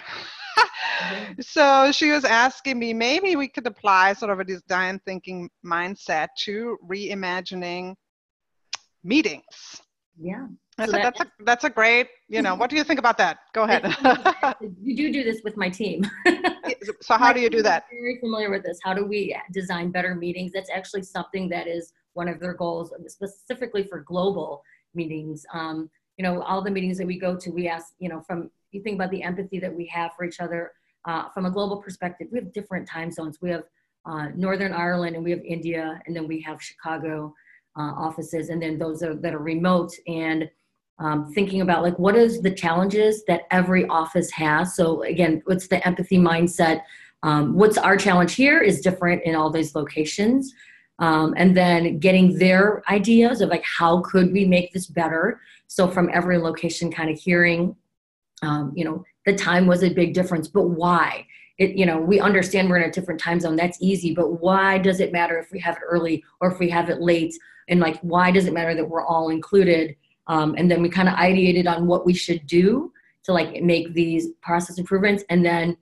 mm-hmm. 0.58 1.34
So 1.42 1.92
she 1.92 2.12
was 2.12 2.26
asking 2.26 2.80
me 2.80 2.94
maybe 2.94 3.36
we 3.36 3.48
could 3.48 3.68
apply 3.68 4.14
sort 4.14 4.32
of 4.32 4.40
a 4.40 4.44
design 4.44 5.00
thinking 5.06 5.50
mindset 5.66 6.30
to 6.40 6.78
reimagining 6.88 7.96
meetings. 9.04 9.82
Yeah. 10.20 10.48
I 10.78 10.86
so 10.86 10.92
said, 10.92 11.04
that, 11.04 11.16
that's, 11.18 11.30
a, 11.30 11.44
that's 11.44 11.64
a 11.66 11.70
great, 11.70 12.08
you 12.28 12.42
know, 12.42 12.56
what 12.56 12.70
do 12.70 12.76
you 12.76 12.84
think 12.84 13.00
about 13.00 13.18
that? 13.20 13.40
Go 13.54 13.64
ahead. 13.68 13.84
you 14.82 14.96
do 14.96 15.12
do 15.12 15.24
this 15.24 15.42
with 15.44 15.56
my 15.56 15.70
team. 15.70 16.04
so 17.02 17.16
how 17.16 17.32
do 17.32 17.40
you 17.40 17.50
do 17.50 17.62
that? 17.62 17.86
very 17.92 18.20
familiar 18.20 18.50
with 18.50 18.64
this. 18.64 18.80
How 18.84 18.94
do 18.94 19.06
we 19.06 19.38
design 19.52 19.92
better 19.92 20.16
meetings? 20.16 20.52
That's 20.54 20.70
actually 20.72 21.04
something 21.04 21.48
that 21.50 21.68
is 21.68 21.94
one 22.14 22.28
of 22.28 22.40
their 22.40 22.54
goals, 22.54 22.94
specifically 23.08 23.84
for 23.84 24.00
global 24.02 24.64
meetings. 24.94 25.46
Um, 25.54 25.90
you 26.18 26.24
know, 26.24 26.42
all 26.44 26.62
the 26.62 26.72
meetings 26.72 26.98
that 26.98 27.08
we 27.08 27.20
go 27.20 27.36
to, 27.36 27.50
we 27.50 27.68
ask, 27.68 27.94
you 28.00 28.10
know, 28.10 28.22
from 28.22 28.52
you 28.72 28.82
think 28.82 28.96
about 28.96 29.12
the 29.12 29.24
empathy 29.24 29.60
that 29.60 29.74
we 29.74 29.86
have 29.88 30.12
for 30.16 30.26
each 30.26 30.40
other 30.40 30.72
uh, 31.06 31.30
from 31.30 31.46
a 31.46 31.52
global 31.52 31.78
perspective. 31.78 32.28
We 32.32 32.40
have 32.40 32.54
different 32.54 32.88
time 32.88 33.12
zones. 33.12 33.40
We 33.42 33.50
have 33.52 33.64
uh, 34.06 34.28
Northern 34.36 34.74
Ireland 34.74 35.16
and 35.16 35.24
we 35.24 35.32
have 35.32 35.44
India, 35.46 36.02
and 36.06 36.16
then 36.16 36.28
we 36.28 36.42
have 36.42 36.62
Chicago 36.62 37.34
uh, 37.78 37.94
offices, 37.96 38.50
and 38.50 38.62
then 38.62 38.78
those 38.78 39.02
are, 39.04 39.16
that 39.16 39.34
are 39.34 39.40
remote. 39.40 39.92
And 40.08 40.50
um, 41.00 41.32
thinking 41.34 41.62
about 41.62 41.82
like 41.82 41.98
what 41.98 42.16
is 42.16 42.42
the 42.42 42.52
challenges 42.52 43.24
that 43.28 43.42
every 43.52 43.86
office 43.88 44.30
has. 44.32 44.76
So 44.76 45.04
again, 45.04 45.42
what's 45.46 45.68
the 45.68 45.86
empathy 45.86 46.18
mindset? 46.18 46.84
Um, 47.24 47.56
what's 47.56 47.78
our 47.78 47.98
challenge 47.98 48.36
here 48.36 48.60
is 48.60 48.82
different 48.82 49.24
in 49.24 49.34
all 49.34 49.50
these 49.50 49.76
locations 49.76 50.54
um, 51.00 51.34
and 51.38 51.56
then 51.56 52.00
getting 52.00 52.38
their 52.38 52.84
ideas 52.90 53.42
of 53.42 53.50
like 53.50 53.64
how 53.64 54.02
could 54.02 54.32
we 54.32 54.46
make 54.46 54.74
this 54.74 54.88
better? 54.88 55.42
So 55.68 55.88
from 55.88 56.10
every 56.14 56.38
location 56.38 56.92
kind 56.92 57.10
of 57.10 57.20
hearing 57.20 57.76
um, 58.42 58.74
you 58.76 58.84
know 58.84 59.04
the 59.26 59.34
time 59.36 59.68
was 59.68 59.84
a 59.84 59.94
big 59.94 60.14
difference 60.14 60.48
but 60.48 60.64
why? 60.64 61.26
It 61.58 61.76
you 61.76 61.86
know 61.86 62.00
we 62.00 62.20
understand 62.20 62.70
we're 62.70 62.78
in 62.78 62.90
a 62.90 62.94
different 62.94 63.20
time 63.20 63.40
zone 63.40 63.56
that's 63.56 63.78
easy 63.82 64.14
but 64.14 64.42
why 64.42 64.78
does 64.78 65.00
it 65.00 65.12
matter 65.12 65.38
if 65.38 65.52
we 65.52 65.60
have 65.60 65.78
it 65.78 65.84
early 65.88 66.24
or 66.42 66.52
if 66.52 66.60
we 66.60 66.70
have 66.70 66.90
it 66.90 67.02
late? 67.02 67.34
And 67.70 67.80
like 67.80 68.00
why 68.02 68.32
does 68.32 68.46
it 68.46 68.54
matter 68.54 68.76
that 68.76 68.90
we're 68.90 69.06
all 69.06 69.30
included? 69.30 69.96
Um, 70.28 70.56
and 70.58 70.70
then 70.70 70.82
we 70.82 70.90
kind 70.90 71.10
of 71.10 71.16
ideated 71.16 71.68
on 71.68 71.88
what 71.88 72.06
we 72.06 72.14
should 72.14 72.46
do 72.48 72.92
to 73.24 73.34
like 73.34 73.62
make 73.64 73.94
these 73.94 74.30
process 74.42 74.78
improvements 74.78 75.24
and 75.30 75.46
then 75.46 75.78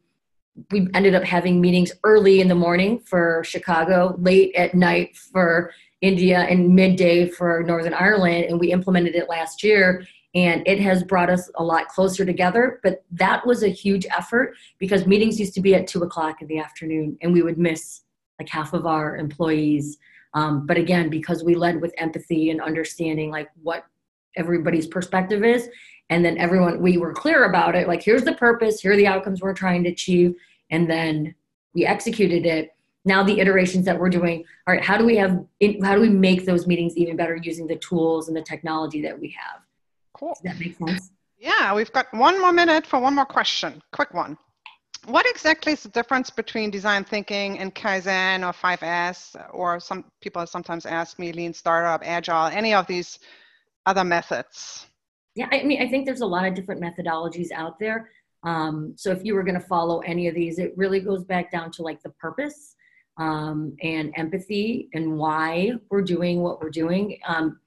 we 0.71 0.87
ended 0.93 1.15
up 1.15 1.23
having 1.23 1.61
meetings 1.61 1.91
early 2.03 2.41
in 2.41 2.47
the 2.47 2.55
morning 2.55 2.99
for 2.99 3.43
Chicago, 3.45 4.15
late 4.19 4.53
at 4.55 4.73
night 4.73 5.15
for 5.17 5.71
India, 6.01 6.39
and 6.39 6.75
midday 6.75 7.27
for 7.27 7.63
Northern 7.63 7.93
Ireland. 7.93 8.45
And 8.45 8.59
we 8.59 8.71
implemented 8.71 9.15
it 9.15 9.29
last 9.29 9.63
year. 9.63 10.05
And 10.33 10.65
it 10.65 10.79
has 10.79 11.03
brought 11.03 11.29
us 11.29 11.49
a 11.55 11.63
lot 11.63 11.89
closer 11.89 12.25
together. 12.25 12.79
But 12.83 13.03
that 13.11 13.45
was 13.45 13.63
a 13.63 13.69
huge 13.69 14.05
effort 14.15 14.55
because 14.79 15.05
meetings 15.05 15.39
used 15.39 15.53
to 15.55 15.61
be 15.61 15.75
at 15.75 15.87
two 15.87 16.03
o'clock 16.03 16.41
in 16.41 16.47
the 16.47 16.59
afternoon, 16.59 17.17
and 17.21 17.33
we 17.33 17.41
would 17.41 17.57
miss 17.57 18.01
like 18.39 18.49
half 18.49 18.73
of 18.73 18.85
our 18.85 19.17
employees. 19.17 19.97
Um, 20.33 20.65
but 20.65 20.77
again, 20.77 21.09
because 21.09 21.43
we 21.43 21.55
led 21.55 21.81
with 21.81 21.93
empathy 21.97 22.49
and 22.49 22.61
understanding 22.61 23.29
like 23.29 23.49
what 23.61 23.85
everybody's 24.37 24.87
perspective 24.87 25.43
is, 25.43 25.69
and 26.11 26.23
then 26.23 26.37
everyone 26.37 26.79
we 26.81 26.97
were 26.97 27.13
clear 27.13 27.45
about 27.45 27.73
it 27.73 27.87
like 27.87 28.03
here's 28.03 28.23
the 28.23 28.33
purpose 28.33 28.81
here 28.81 28.91
are 28.91 28.97
the 28.97 29.07
outcomes 29.07 29.41
we're 29.41 29.53
trying 29.53 29.83
to 29.85 29.89
achieve. 29.89 30.35
And 30.69 30.89
then 30.89 31.33
we 31.73 31.85
executed 31.85 32.45
it. 32.45 32.75
Now 33.03 33.23
the 33.23 33.39
iterations 33.39 33.85
that 33.85 33.99
we're 33.99 34.09
doing 34.09 34.43
all 34.67 34.75
right 34.75 34.83
how 34.83 34.97
do 34.97 35.05
we 35.05 35.15
have 35.15 35.43
how 35.81 35.95
do 35.95 36.01
we 36.01 36.09
make 36.09 36.45
those 36.45 36.67
meetings 36.67 36.95
even 36.97 37.15
better 37.15 37.35
using 37.37 37.65
the 37.65 37.77
tools 37.77 38.27
and 38.27 38.37
the 38.37 38.43
technology 38.43 39.01
that 39.01 39.19
we 39.19 39.29
have? 39.29 39.61
Cool. 40.13 40.33
Does 40.33 40.43
that 40.43 40.59
make 40.59 40.77
sense? 40.77 41.09
Yeah 41.39 41.73
we've 41.73 41.91
got 41.91 42.13
one 42.13 42.39
more 42.39 42.53
minute 42.53 42.85
for 42.85 42.99
one 42.99 43.15
more 43.15 43.25
question 43.25 43.81
quick 43.91 44.13
one. 44.13 44.37
What 45.05 45.25
exactly 45.27 45.73
is 45.73 45.81
the 45.81 45.89
difference 45.89 46.29
between 46.29 46.69
design 46.69 47.03
thinking 47.03 47.57
and 47.57 47.73
kaizen 47.73 48.45
or 48.47 48.53
5s 48.53 49.49
or 49.51 49.79
some 49.79 50.05
people 50.19 50.45
sometimes 50.45 50.85
ask 50.85 51.17
me 51.17 51.31
lean 51.31 51.53
startup 51.53 52.01
agile 52.05 52.47
any 52.47 52.73
of 52.75 52.85
these 52.85 53.17
other 53.87 54.03
methods 54.03 54.85
yeah, 55.35 55.47
I 55.51 55.63
mean, 55.63 55.81
I 55.81 55.87
think 55.87 56.05
there's 56.05 56.21
a 56.21 56.25
lot 56.25 56.45
of 56.45 56.53
different 56.53 56.81
methodologies 56.81 57.51
out 57.51 57.79
there. 57.79 58.09
Um, 58.43 58.93
so 58.97 59.11
if 59.11 59.23
you 59.23 59.35
were 59.35 59.43
going 59.43 59.59
to 59.59 59.65
follow 59.65 59.99
any 59.99 60.27
of 60.27 60.35
these, 60.35 60.59
it 60.59 60.73
really 60.75 60.99
goes 60.99 61.23
back 61.23 61.51
down 61.51 61.71
to 61.73 61.83
like 61.83 62.01
the 62.01 62.09
purpose 62.09 62.75
um, 63.17 63.75
and 63.81 64.13
empathy 64.17 64.89
and 64.93 65.17
why 65.17 65.73
we're 65.89 66.01
doing 66.01 66.41
what 66.41 66.61
we're 66.61 66.69
doing. 66.69 67.17
Um, 67.27 67.59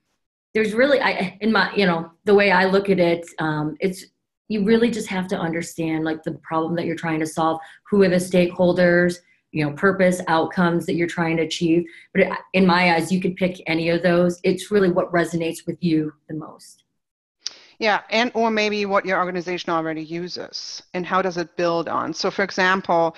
there's 0.53 0.75
really, 0.75 1.01
I 1.01 1.37
in 1.41 1.53
my, 1.53 1.75
you 1.75 1.87
know, 1.87 2.11
the 2.25 2.35
way 2.35 2.51
I 2.51 2.65
look 2.65 2.91
at 2.91 2.99
it, 2.99 3.27
um, 3.39 3.77
it's 3.81 4.05
you 4.49 4.65
really 4.65 4.91
just 4.91 5.09
have 5.09 5.27
to 5.29 5.39
understand 5.39 6.05
like 6.05 6.23
the 6.23 6.33
problem 6.43 6.75
that 6.77 6.85
you're 6.85 6.97
trying 6.97 7.21
to 7.21 7.27
solve 7.27 7.61
who 7.89 8.03
are 8.03 8.09
the 8.09 8.17
stakeholders 8.17 9.17
you 9.53 9.65
know 9.65 9.73
purpose 9.73 10.21
outcomes 10.29 10.85
that 10.87 10.95
you're 10.95 11.07
trying 11.07 11.37
to 11.37 11.45
achieve 11.45 11.85
but 12.13 12.27
in 12.53 12.67
my 12.67 12.95
eyes 12.95 13.11
you 13.11 13.21
could 13.21 13.37
pick 13.37 13.63
any 13.67 13.89
of 13.89 14.03
those 14.03 14.41
it's 14.43 14.71
really 14.71 14.91
what 14.91 15.11
resonates 15.13 15.67
with 15.67 15.83
you 15.83 16.13
the 16.29 16.35
most 16.35 16.84
yeah 17.85 18.01
and 18.11 18.31
or 18.35 18.51
maybe 18.51 18.87
what 18.87 19.05
your 19.09 19.19
organization 19.19 19.71
already 19.71 20.03
uses 20.03 20.83
and 20.95 21.03
how 21.07 21.21
does 21.27 21.37
it 21.37 21.49
build 21.57 21.87
on? 21.89 22.13
So 22.15 22.31
for 22.31 22.43
example 22.43 23.17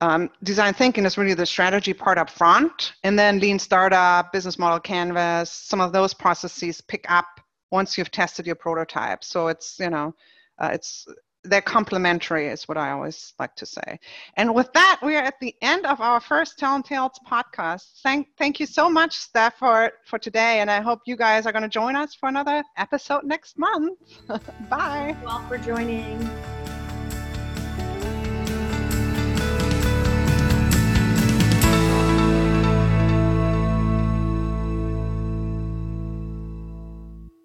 um, 0.00 0.30
design 0.42 0.74
thinking 0.74 1.06
is 1.06 1.16
really 1.16 1.34
the 1.34 1.46
strategy 1.46 1.94
part 1.94 2.18
up 2.18 2.28
front 2.28 2.92
and 3.04 3.18
then 3.18 3.40
lean 3.40 3.58
startup 3.58 4.32
business 4.32 4.58
model 4.58 4.80
canvas 4.80 5.50
some 5.50 5.80
of 5.80 5.92
those 5.92 6.12
processes 6.12 6.80
pick 6.80 7.04
up 7.08 7.26
once 7.70 7.98
you've 7.98 8.10
tested 8.10 8.46
your 8.46 8.54
prototype. 8.54 9.24
So 9.24 9.48
it's 9.48 9.78
you 9.78 9.90
know 9.90 10.14
uh, 10.58 10.70
it's 10.72 11.06
they're 11.48 11.60
complementary 11.62 12.48
is 12.48 12.68
what 12.68 12.76
I 12.76 12.90
always 12.90 13.34
like 13.38 13.54
to 13.56 13.66
say. 13.66 13.98
And 14.36 14.54
with 14.54 14.72
that, 14.72 15.00
we 15.02 15.16
are 15.16 15.22
at 15.22 15.40
the 15.40 15.54
end 15.62 15.86
of 15.86 16.00
our 16.00 16.20
first 16.20 16.58
Talent 16.58 16.86
Tales 16.86 17.18
podcast. 17.28 18.00
Thank, 18.02 18.28
thank 18.38 18.60
you 18.60 18.66
so 18.66 18.88
much, 18.88 19.16
Steph, 19.16 19.58
for, 19.58 19.92
for 20.04 20.18
today. 20.18 20.60
And 20.60 20.70
I 20.70 20.80
hope 20.80 21.00
you 21.06 21.16
guys 21.16 21.46
are 21.46 21.52
going 21.52 21.62
to 21.62 21.68
join 21.68 21.96
us 21.96 22.14
for 22.14 22.28
another 22.28 22.62
episode 22.76 23.24
next 23.24 23.58
month. 23.58 23.98
Bye. 24.70 25.16
All 25.26 25.42
for 25.48 25.58
joining. 25.58 26.55